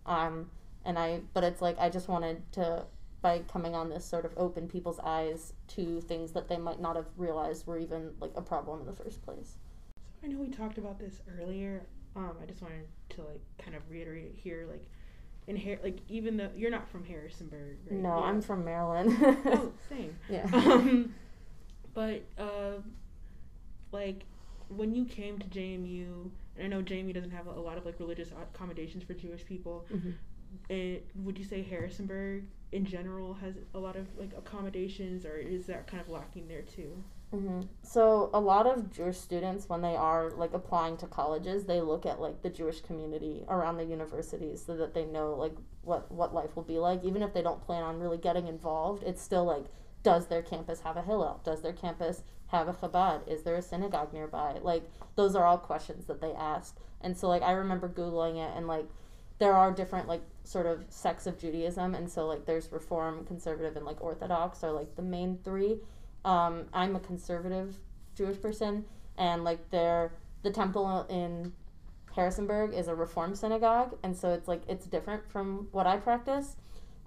Um 0.05 0.49
and 0.85 0.97
I 0.99 1.21
but 1.33 1.43
it's 1.43 1.61
like 1.61 1.77
I 1.79 1.89
just 1.89 2.07
wanted 2.07 2.41
to 2.53 2.85
by 3.21 3.39
coming 3.51 3.73
on 3.73 3.89
this 3.89 4.05
sort 4.05 4.23
of 4.23 4.31
open 4.37 4.67
people's 4.67 4.99
eyes 4.99 5.53
to 5.69 5.99
things 6.01 6.31
that 6.33 6.47
they 6.47 6.57
might 6.57 6.79
not 6.79 6.95
have 6.95 7.07
realized 7.17 7.65
were 7.65 7.79
even 7.79 8.11
like 8.19 8.31
a 8.35 8.41
problem 8.41 8.79
in 8.81 8.85
the 8.85 8.93
first 8.93 9.21
place. 9.23 9.57
So 9.97 10.27
I 10.27 10.27
know 10.27 10.37
we 10.39 10.49
talked 10.49 10.77
about 10.77 10.99
this 10.99 11.21
earlier. 11.39 11.87
Um, 12.15 12.33
I 12.41 12.45
just 12.45 12.61
wanted 12.61 12.85
to 13.09 13.23
like 13.23 13.41
kind 13.57 13.75
of 13.75 13.81
reiterate 13.89 14.25
it 14.25 14.35
here, 14.35 14.67
like 14.71 14.85
in 15.47 15.57
Har- 15.57 15.79
like 15.83 15.97
even 16.07 16.37
though 16.37 16.49
you're 16.55 16.71
not 16.71 16.87
from 16.87 17.03
Harrisonburg, 17.03 17.77
right? 17.89 17.99
No, 17.99 18.09
Yeah. 18.19 18.23
I'm 18.25 18.41
from 18.41 18.63
Maryland. 18.63 19.17
oh, 19.47 19.73
same. 19.89 20.15
yeah. 20.29 20.47
Um, 20.53 21.13
but 21.95 22.21
uh, 22.37 22.81
like 23.91 24.23
when 24.69 24.93
you 24.93 25.05
came 25.05 25.39
to 25.39 25.45
JMU, 25.47 26.29
and 26.57 26.63
I 26.63 26.67
know 26.67 26.81
JMU 26.83 27.13
doesn't 27.13 27.31
have 27.31 27.47
a, 27.47 27.51
a 27.51 27.61
lot 27.61 27.77
of 27.77 27.85
like 27.85 27.99
religious 27.99 28.29
accommodations 28.31 29.03
for 29.03 29.13
Jewish 29.15 29.45
people. 29.45 29.85
Mhm. 29.91 30.13
It, 30.69 31.07
would 31.15 31.37
you 31.37 31.43
say 31.43 31.63
Harrisonburg 31.63 32.45
in 32.71 32.85
general 32.85 33.33
has 33.35 33.55
a 33.73 33.79
lot 33.79 33.95
of 33.95 34.07
like 34.17 34.31
accommodations, 34.37 35.25
or 35.25 35.37
is 35.37 35.65
that 35.67 35.87
kind 35.87 36.01
of 36.01 36.09
lacking 36.09 36.47
there 36.47 36.61
too? 36.61 37.03
hmm 37.31 37.61
So 37.81 38.29
a 38.33 38.39
lot 38.39 38.65
of 38.67 38.91
Jewish 38.91 39.17
students, 39.17 39.67
when 39.67 39.81
they 39.81 39.95
are 39.95 40.31
like 40.31 40.53
applying 40.53 40.95
to 40.97 41.07
colleges, 41.07 41.65
they 41.65 41.81
look 41.81 42.05
at 42.05 42.21
like 42.21 42.41
the 42.41 42.49
Jewish 42.49 42.81
community 42.81 43.43
around 43.49 43.77
the 43.77 43.85
universities 43.85 44.63
so 44.65 44.75
that 44.77 44.93
they 44.93 45.05
know 45.05 45.33
like 45.35 45.55
what 45.81 46.11
what 46.11 46.33
life 46.33 46.55
will 46.55 46.63
be 46.63 46.79
like. 46.79 47.03
Even 47.03 47.21
if 47.21 47.33
they 47.33 47.41
don't 47.41 47.61
plan 47.65 47.83
on 47.83 47.99
really 47.99 48.17
getting 48.17 48.47
involved, 48.47 49.03
it's 49.03 49.21
still 49.21 49.43
like, 49.45 49.65
does 50.05 50.27
their 50.27 50.43
campus 50.43 50.81
have 50.81 50.97
a 50.97 51.01
Hillel? 51.01 51.41
Does 51.43 51.63
their 51.63 51.73
campus 51.73 52.21
have 52.47 52.67
a 52.67 52.73
Chabad? 52.73 53.27
Is 53.27 53.41
there 53.41 53.55
a 53.55 53.61
synagogue 53.61 54.13
nearby? 54.13 54.59
Like 54.61 54.83
those 55.15 55.35
are 55.35 55.43
all 55.43 55.57
questions 55.57 56.05
that 56.05 56.21
they 56.21 56.31
ask. 56.31 56.77
And 57.01 57.17
so 57.17 57.27
like 57.27 57.41
I 57.41 57.53
remember 57.53 57.89
googling 57.89 58.35
it 58.35 58.55
and 58.55 58.67
like 58.67 58.85
there 59.39 59.53
are 59.53 59.71
different 59.71 60.07
like 60.07 60.21
sort 60.43 60.67
of 60.67 60.85
sects 60.89 61.25
of 61.25 61.39
Judaism, 61.39 61.95
and 61.95 62.09
so 62.09 62.27
like 62.27 62.45
there's 62.45 62.71
Reform, 62.71 63.25
Conservative, 63.25 63.75
and 63.75 63.85
like 63.85 63.99
Orthodox 63.99 64.63
are 64.63 64.71
like 64.71 64.95
the 64.95 65.01
main 65.01 65.39
three. 65.43 65.79
Um, 66.23 66.65
I'm 66.71 66.95
a 66.95 66.99
conservative 66.99 67.75
Jewish 68.15 68.41
person, 68.41 68.85
and 69.17 69.43
like 69.43 69.71
there, 69.71 70.13
the 70.43 70.51
temple 70.51 71.05
in 71.09 71.51
Harrisonburg 72.15 72.73
is 72.73 72.87
a 72.87 72.95
Reform 72.95 73.35
synagogue, 73.35 73.97
and 74.03 74.15
so 74.15 74.29
it's 74.31 74.47
like 74.47 74.61
it's 74.69 74.85
different 74.85 75.29
from 75.29 75.67
what 75.71 75.85
I 75.85 75.97
practice. 75.97 76.55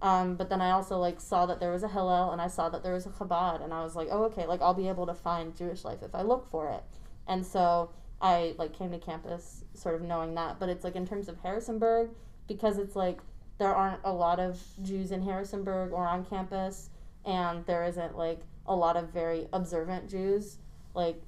Um, 0.01 0.37
but 0.37 0.49
then 0.49 0.61
I 0.61 0.71
also 0.71 0.99
like 0.99 1.21
saw 1.21 1.47
that 1.47 1.59
there 1.59 1.73
was 1.73 1.83
a 1.83 1.89
Hillel, 1.89 2.31
and 2.31 2.41
I 2.41 2.47
saw 2.47 2.69
that 2.69 2.83
there 2.83 2.95
was 2.95 3.07
a 3.07 3.11
Chabad, 3.11 3.63
and 3.63 3.73
I 3.75 3.83
was 3.83 3.97
like, 3.97 4.09
oh 4.11 4.25
okay, 4.25 4.47
like 4.47 4.63
I'll 4.63 4.75
be 4.75 4.89
able 4.89 5.07
to 5.07 5.15
find 5.15 5.57
Jewish 5.57 5.85
life 5.85 6.03
if 6.03 6.15
I 6.15 6.23
look 6.23 6.49
for 6.49 6.71
it. 6.71 6.83
And 7.27 7.45
so 7.45 7.91
I 8.21 8.55
like 8.59 8.73
came 8.77 8.93
to 8.93 8.99
campus 8.99 9.65
sort 9.75 9.95
of 9.95 10.03
knowing 10.03 10.35
that. 10.35 10.59
But 10.61 10.69
it's 10.69 10.85
like 10.85 10.97
in 10.97 11.07
terms 11.07 11.29
of 11.29 11.39
Harrisonburg, 11.41 12.11
because 12.47 12.79
it's 12.79 12.97
like 12.97 13.19
there 13.59 13.75
aren't 13.75 14.01
a 14.05 14.13
lot 14.13 14.39
of 14.39 14.63
Jews 14.83 15.11
in 15.11 15.23
Harrisonburg 15.23 15.93
or 15.93 16.07
on 16.07 16.25
campus, 16.25 16.91
and 17.25 17.67
there 17.67 17.85
isn't 17.85 18.17
like 18.17 18.41
a 18.67 18.75
lot 18.75 18.97
of 18.97 19.11
very 19.13 19.49
observant 19.53 20.09
Jews. 20.09 20.59
Like 20.95 21.21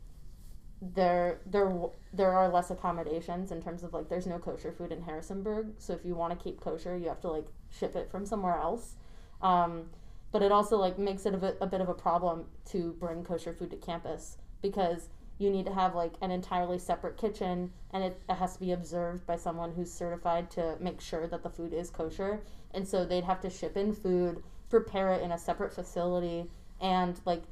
there, 0.81 1.41
there, 1.45 1.73
there 2.13 2.33
are 2.33 2.49
less 2.49 2.71
accommodations 2.71 3.51
in 3.51 3.61
terms 3.63 3.83
of 3.83 3.93
like 3.93 4.09
there's 4.09 4.27
no 4.27 4.39
kosher 4.39 4.73
food 4.73 4.93
in 4.93 5.03
Harrisonburg. 5.03 5.73
So 5.79 5.93
if 5.93 6.05
you 6.05 6.15
want 6.15 6.39
to 6.39 6.43
keep 6.43 6.61
kosher, 6.61 6.97
you 6.97 7.09
have 7.09 7.21
to 7.23 7.29
like 7.31 7.47
ship 7.71 7.97
it 7.97 8.11
from 8.11 8.27
somewhere 8.27 8.57
else. 8.57 8.97
Um, 9.43 9.87
but 10.33 10.43
it 10.43 10.53
also 10.53 10.77
like 10.77 10.99
makes 10.99 11.27
it 11.27 11.35
a 11.35 11.39
bit, 11.39 11.57
a 11.61 11.67
bit 11.67 11.81
of 11.81 11.89
a 11.89 11.95
problem 11.95 12.47
to 12.67 12.95
bring 12.99 13.25
kosher 13.25 13.53
food 13.53 13.71
to 13.71 13.77
campus 13.77 14.39
because 14.63 15.09
you 15.39 15.51
need 15.51 15.65
to 15.65 15.73
have 15.73 15.95
like 15.95 16.13
an 16.21 16.31
entirely 16.31 16.79
separate 16.79 17.17
kitchen 17.17 17.73
and 17.93 18.05
it, 18.05 18.21
it 18.29 18.35
has 18.35 18.55
to 18.55 18.61
be 18.61 18.73
observed 18.73 19.27
by 19.27 19.37
someone 19.37 19.73
who's 19.73 19.91
certified 19.91 20.51
to 20.51 20.77
make 20.81 21.01
sure 21.01 21.27
that 21.27 21.43
the 21.43 21.51
food 21.51 21.73
is 21.73 21.91
kosher 21.91 22.43
and 22.73 22.87
so 22.87 23.05
they'd 23.05 23.25
have 23.25 23.41
to 23.41 23.51
ship 23.51 23.77
in 23.77 23.93
food 23.93 24.43
prepare 24.69 25.13
it 25.13 25.23
in 25.23 25.33
a 25.33 25.39
separate 25.39 25.73
facility 25.73 26.45
and 26.81 27.21
like 27.25 27.43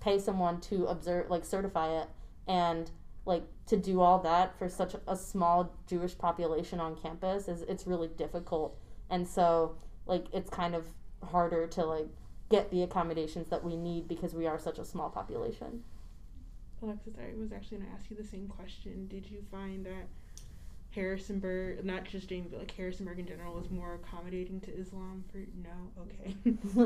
pay 0.00 0.18
someone 0.18 0.60
to 0.60 0.86
observe 0.86 1.30
like 1.30 1.44
certify 1.44 2.00
it 2.00 2.08
and 2.48 2.90
like 3.24 3.44
to 3.66 3.76
do 3.76 4.00
all 4.00 4.18
that 4.18 4.56
for 4.58 4.68
such 4.68 4.94
a 5.06 5.16
small 5.16 5.72
jewish 5.86 6.18
population 6.18 6.80
on 6.80 6.96
campus 6.96 7.48
is 7.48 7.62
it's 7.62 7.86
really 7.86 8.08
difficult 8.08 8.76
and 9.10 9.26
so 9.26 9.76
like 10.06 10.26
it's 10.32 10.50
kind 10.50 10.74
of 10.74 10.86
harder 11.30 11.66
to 11.66 11.84
like 11.84 12.08
get 12.48 12.70
the 12.70 12.82
accommodations 12.82 13.48
that 13.48 13.64
we 13.64 13.76
need 13.76 14.06
because 14.06 14.34
we 14.34 14.46
are 14.46 14.58
such 14.58 14.78
a 14.78 14.84
small 14.84 15.10
population 15.10 15.82
Alexis, 16.82 17.14
I 17.18 17.38
was 17.40 17.52
actually 17.52 17.78
going 17.78 17.90
to 17.90 17.96
ask 17.96 18.10
you 18.10 18.16
the 18.16 18.22
same 18.24 18.48
question. 18.48 19.08
Did 19.08 19.30
you 19.30 19.42
find 19.50 19.86
that 19.86 20.08
Harrisonburg, 20.90 21.84
not 21.84 22.04
just 22.04 22.28
JMU, 22.28 22.50
but 22.50 22.58
like 22.60 22.70
Harrisonburg 22.70 23.18
in 23.18 23.26
general, 23.26 23.54
was 23.54 23.70
more 23.70 23.94
accommodating 23.94 24.60
to 24.60 24.70
Islam? 24.78 25.24
For 25.32 25.38
no, 25.62 26.02
okay. 26.02 26.36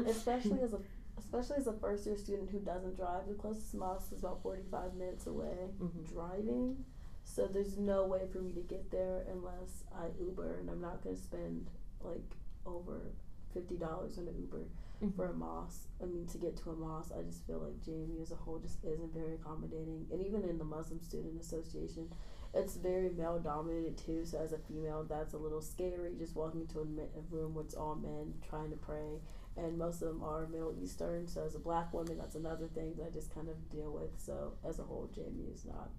especially 0.10 0.60
as 0.62 0.72
a 0.74 0.78
especially 1.18 1.56
as 1.56 1.66
a 1.66 1.72
first 1.74 2.06
year 2.06 2.16
student 2.16 2.50
who 2.50 2.60
doesn't 2.60 2.96
drive, 2.96 3.26
the 3.28 3.34
closest 3.34 3.74
mosque 3.74 4.12
is 4.12 4.20
about 4.20 4.42
45 4.42 4.94
minutes 4.94 5.26
away 5.26 5.68
Mhm. 5.80 6.12
driving. 6.12 6.84
So 7.24 7.46
there's 7.46 7.76
no 7.76 8.06
way 8.06 8.22
for 8.32 8.38
me 8.38 8.52
to 8.52 8.60
get 8.60 8.90
there 8.90 9.24
unless 9.30 9.84
I 9.94 10.06
Uber, 10.20 10.58
and 10.60 10.70
I'm 10.70 10.80
not 10.80 11.02
going 11.02 11.14
to 11.16 11.22
spend 11.22 11.68
like 12.02 12.36
over 12.66 13.12
$50 13.54 14.18
on 14.18 14.28
an 14.28 14.38
Uber 14.38 14.64
Mhm. 15.02 15.14
for 15.14 15.26
a 15.26 15.32
mosque. 15.32 15.88
I 16.00 16.04
mean, 16.04 16.26
to 16.26 16.38
get 16.38 16.56
to 16.58 16.70
a 16.70 16.76
mosque, 16.76 17.12
I 17.16 17.22
just 17.22 17.42
feel 17.46 17.58
like 17.58 17.80
JMU 17.80 18.20
as 18.20 18.30
a 18.30 18.36
whole 18.36 18.58
just 18.58 18.84
isn't 18.84 19.12
very 19.12 19.34
accommodating. 19.34 20.06
And 20.10 20.20
even 20.20 20.44
in 20.44 20.58
the 20.58 20.64
Muslim 20.64 21.00
Student 21.00 21.40
Association, 21.40 22.12
it's 22.52 22.76
very 22.76 23.10
male 23.10 23.38
dominated 23.38 23.96
too. 23.96 24.24
So 24.24 24.38
as 24.38 24.52
a 24.52 24.58
female, 24.58 25.04
that's 25.04 25.34
a 25.34 25.38
little 25.38 25.62
scary. 25.62 26.14
Just 26.16 26.36
walking 26.36 26.60
into 26.60 26.80
a 26.80 26.84
room 27.30 27.54
where 27.54 27.64
it's 27.64 27.74
all 27.74 27.94
men 27.94 28.34
trying 28.42 28.70
to 28.70 28.76
pray, 28.76 29.20
and 29.56 29.78
most 29.78 30.02
of 30.02 30.08
them 30.08 30.22
are 30.22 30.46
Middle 30.46 30.74
Eastern. 30.74 31.26
So 31.26 31.44
as 31.44 31.54
a 31.54 31.60
black 31.60 31.92
woman, 31.94 32.18
that's 32.18 32.34
another 32.34 32.66
thing 32.68 32.94
that 32.96 33.06
I 33.06 33.10
just 33.10 33.30
kind 33.32 33.48
of 33.48 33.70
deal 33.70 33.92
with. 33.92 34.18
So 34.18 34.58
as 34.64 34.78
a 34.78 34.82
whole, 34.84 35.08
JMU 35.12 35.52
is 35.52 35.64
not 35.64 35.90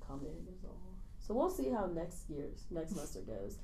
accommodating 0.00 0.46
as 0.48 0.62
a 0.62 0.68
whole. 0.68 0.96
So 1.26 1.32
we'll 1.32 1.50
see 1.50 1.70
how 1.70 1.86
next 1.86 2.28
year's 2.28 2.64
next 2.70 2.90
semester 2.94 3.20
goes 3.20 3.58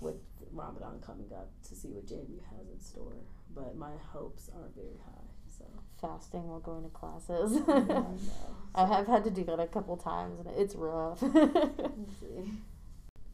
with 0.00 0.16
Ramadan 0.52 1.00
coming 1.04 1.32
up 1.32 1.50
to 1.68 1.74
see 1.74 1.88
what 1.88 2.06
JMU 2.06 2.40
has 2.50 2.68
in 2.72 2.78
store. 2.78 3.16
But 3.54 3.76
my 3.76 3.92
hopes 4.12 4.50
aren't 4.54 4.74
very 4.74 4.98
high. 5.04 5.24
So 5.58 5.64
Fasting 6.00 6.46
while 6.46 6.60
going 6.60 6.84
to 6.84 6.90
classes. 6.90 7.58
I 7.66 7.78
know. 7.80 8.18
I 8.74 8.86
have 8.86 9.06
had 9.06 9.24
to 9.24 9.30
do 9.30 9.44
that 9.44 9.58
a 9.58 9.66
couple 9.66 9.96
times, 9.96 10.40
and 10.40 10.48
it's 10.56 10.74
rough. 10.74 11.22
We'll 11.96 12.10
see. 12.20 12.52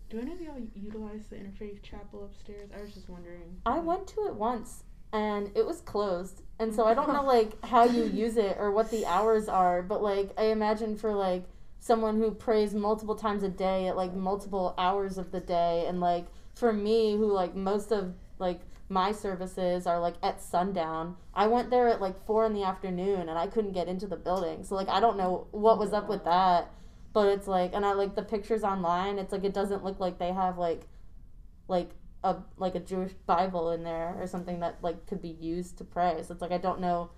Do 0.09 0.21
any 0.21 0.33
of 0.33 0.41
y'all 0.41 0.61
utilize 0.75 1.23
the 1.31 1.37
interfaith 1.37 1.83
chapel 1.83 2.25
upstairs? 2.25 2.71
I 2.77 2.83
was 2.83 2.93
just 2.93 3.09
wondering. 3.09 3.61
I 3.67 3.79
went 3.79 4.07
to 4.09 4.27
it 4.27 4.35
once 4.35 4.85
and 5.13 5.51
it 5.55 5.67
was 5.67 5.81
closed. 5.81 6.43
And 6.59 6.75
so 6.75 6.85
I 6.85 6.95
don't 6.95 7.13
know 7.13 7.25
like 7.25 7.63
how 7.65 7.85
you 7.85 8.05
use 8.05 8.37
it 8.37 8.57
or 8.59 8.71
what 8.71 8.91
the 8.91 9.07
hours 9.07 9.49
are, 9.49 9.83
but 9.83 10.03
like 10.03 10.31
I 10.39 10.45
imagine 10.45 10.97
for 10.97 11.15
like 11.15 11.45
someone 11.83 12.17
who 12.17 12.31
prays 12.31 12.75
multiple 12.75 13.17
times 13.17 13.43
a 13.43 13.49
day 13.49 13.89
at 13.89 13.97
like 13.97 14.15
multiple 14.15 14.73
hours 14.79 15.19
of 15.19 15.33
the 15.33 15.41
day 15.41 15.85
and 15.89 15.99
like 15.99 16.25
for 16.55 16.73
me 16.73 17.17
who 17.17 17.27
like 17.27 17.57
most 17.57 17.91
of 17.91 18.15
like 18.39 18.61
my 18.89 19.11
services 19.11 19.85
are 19.85 19.99
like 19.99 20.15
at 20.23 20.41
sundown. 20.41 21.17
I 21.35 21.49
went 21.49 21.71
there 21.71 21.89
at 21.89 22.01
like 22.01 22.25
4 22.25 22.47
in 22.47 22.55
the 22.55 22.63
afternoon 22.63 23.29
and 23.29 23.37
I 23.37 23.49
couldn't 23.49 23.73
get 23.73 23.89
into 23.89 24.07
the 24.07 24.17
building. 24.17 24.63
So 24.63 24.77
like 24.77 24.89
I 24.89 25.01
don't 25.01 25.17
know 25.17 25.49
what 25.51 25.81
was 25.81 25.93
up 25.93 26.09
with 26.09 26.23
that. 26.25 26.71
But 27.13 27.27
it's 27.27 27.49
like 27.49 27.73
and 27.75 27.85
I 27.85 27.95
like 27.95 28.15
the 28.15 28.23
pictures 28.23 28.63
online, 28.63 29.19
it's 29.19 29.33
like 29.33 29.43
it 29.43 29.53
doesn't 29.53 29.83
look 29.83 29.99
like 29.99 30.21
they 30.21 30.33
have 30.33 30.59
like 30.59 30.83
like 31.67 31.91
a 32.23 32.37
like 32.59 32.77
a 32.77 32.81
Jewish 32.81 33.13
Bible 33.27 33.73
in 33.73 33.83
there 33.83 34.15
or 34.21 34.29
something 34.29 34.61
that 34.61 34.77
like 34.83 35.05
could 35.09 35.21
be 35.21 35.37
used 35.41 35.79
to 35.79 35.85
pray. 35.85 36.23
So 36.23 36.33
it's 36.33 36.43
like 36.43 36.53
I 36.53 36.59
don't 36.59 36.81
know 36.81 37.11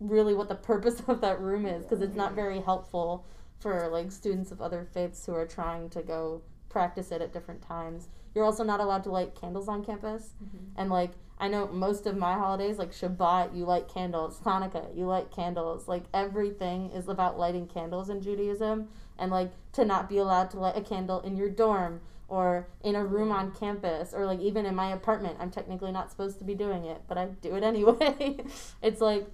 really 0.00 0.32
what 0.32 0.48
the 0.48 0.54
purpose 0.54 1.02
of 1.06 1.20
that 1.20 1.38
room 1.38 1.66
is 1.66 1.82
because 1.82 2.00
it's 2.00 2.16
not 2.16 2.32
very 2.32 2.62
helpful 2.62 3.26
for 3.62 3.88
like 3.88 4.10
students 4.10 4.50
of 4.50 4.60
other 4.60 4.86
faiths 4.92 5.24
who 5.24 5.34
are 5.34 5.46
trying 5.46 5.88
to 5.90 6.02
go 6.02 6.42
practice 6.68 7.12
it 7.12 7.22
at 7.22 7.32
different 7.32 7.62
times. 7.62 8.08
You're 8.34 8.44
also 8.44 8.64
not 8.64 8.80
allowed 8.80 9.04
to 9.04 9.10
light 9.10 9.34
candles 9.34 9.68
on 9.68 9.84
campus. 9.84 10.30
Mm-hmm. 10.42 10.80
And 10.80 10.90
like 10.90 11.12
I 11.38 11.48
know 11.48 11.68
most 11.68 12.06
of 12.06 12.16
my 12.16 12.34
holidays 12.34 12.78
like 12.78 12.92
Shabbat 12.92 13.56
you 13.56 13.64
light 13.64 13.88
candles, 13.88 14.40
Hanukkah 14.44 14.96
you 14.96 15.06
light 15.06 15.30
candles. 15.30 15.86
Like 15.86 16.04
everything 16.12 16.90
is 16.90 17.08
about 17.08 17.38
lighting 17.38 17.68
candles 17.68 18.10
in 18.10 18.20
Judaism 18.20 18.88
and 19.18 19.30
like 19.30 19.52
to 19.72 19.84
not 19.84 20.08
be 20.08 20.18
allowed 20.18 20.50
to 20.50 20.58
light 20.58 20.76
a 20.76 20.82
candle 20.82 21.20
in 21.20 21.36
your 21.36 21.48
dorm 21.48 22.00
or 22.28 22.66
in 22.82 22.94
a 22.96 23.04
room 23.04 23.30
on 23.30 23.52
campus 23.52 24.14
or 24.14 24.24
like 24.24 24.40
even 24.40 24.66
in 24.66 24.74
my 24.74 24.92
apartment. 24.92 25.36
I'm 25.38 25.50
technically 25.50 25.92
not 25.92 26.10
supposed 26.10 26.38
to 26.38 26.44
be 26.44 26.54
doing 26.54 26.84
it, 26.86 27.02
but 27.06 27.18
I 27.18 27.26
do 27.26 27.54
it 27.54 27.62
anyway. 27.62 28.38
it's 28.82 29.00
like 29.00 29.26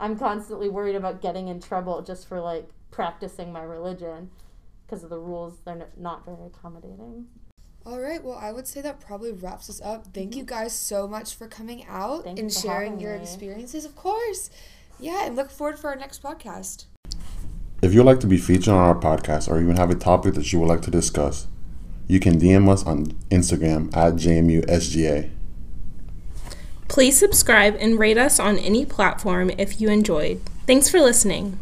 I'm 0.00 0.18
constantly 0.18 0.68
worried 0.68 0.96
about 0.96 1.20
getting 1.20 1.48
in 1.48 1.60
trouble 1.60 2.02
just 2.02 2.28
for 2.28 2.40
like 2.40 2.68
practicing 2.94 3.52
my 3.52 3.62
religion 3.62 4.30
because 4.86 5.02
of 5.02 5.10
the 5.10 5.18
rules. 5.18 5.58
They're 5.64 5.88
not 5.96 6.24
very 6.24 6.46
accommodating. 6.46 7.26
All 7.84 8.00
right, 8.00 8.22
well, 8.22 8.38
I 8.40 8.52
would 8.52 8.66
say 8.66 8.80
that 8.80 9.00
probably 9.00 9.32
wraps 9.32 9.68
us 9.68 9.80
up. 9.82 10.06
Thank 10.14 10.36
you 10.36 10.44
mm-hmm. 10.44 10.54
guys 10.54 10.72
so 10.72 11.06
much 11.06 11.34
for 11.34 11.46
coming 11.46 11.84
out 11.86 12.24
Thank 12.24 12.38
and 12.38 12.50
you 12.50 12.60
sharing 12.60 12.98
your 12.98 13.16
me. 13.16 13.22
experiences, 13.22 13.84
of 13.84 13.94
course. 13.94 14.48
Yeah, 14.98 15.26
and 15.26 15.36
look 15.36 15.50
forward 15.50 15.78
for 15.78 15.90
our 15.90 15.96
next 15.96 16.22
podcast. 16.22 16.86
If 17.82 17.92
you'd 17.92 18.04
like 18.04 18.20
to 18.20 18.26
be 18.26 18.38
featured 18.38 18.68
on 18.68 18.78
our 18.78 18.94
podcast 18.94 19.50
or 19.50 19.60
even 19.60 19.76
have 19.76 19.90
a 19.90 19.94
topic 19.94 20.34
that 20.34 20.50
you 20.52 20.60
would 20.60 20.68
like 20.68 20.80
to 20.82 20.90
discuss, 20.90 21.46
you 22.06 22.20
can 22.20 22.40
DM 22.40 22.70
us 22.70 22.86
on 22.86 23.06
Instagram 23.30 23.94
at 23.94 24.14
JMUSGA. 24.14 25.30
Please 26.88 27.18
subscribe 27.18 27.76
and 27.78 27.98
rate 27.98 28.16
us 28.16 28.38
on 28.38 28.56
any 28.58 28.86
platform 28.86 29.50
if 29.58 29.80
you 29.80 29.90
enjoyed. 29.90 30.40
Thanks 30.66 30.88
for 30.88 31.00
listening. 31.00 31.58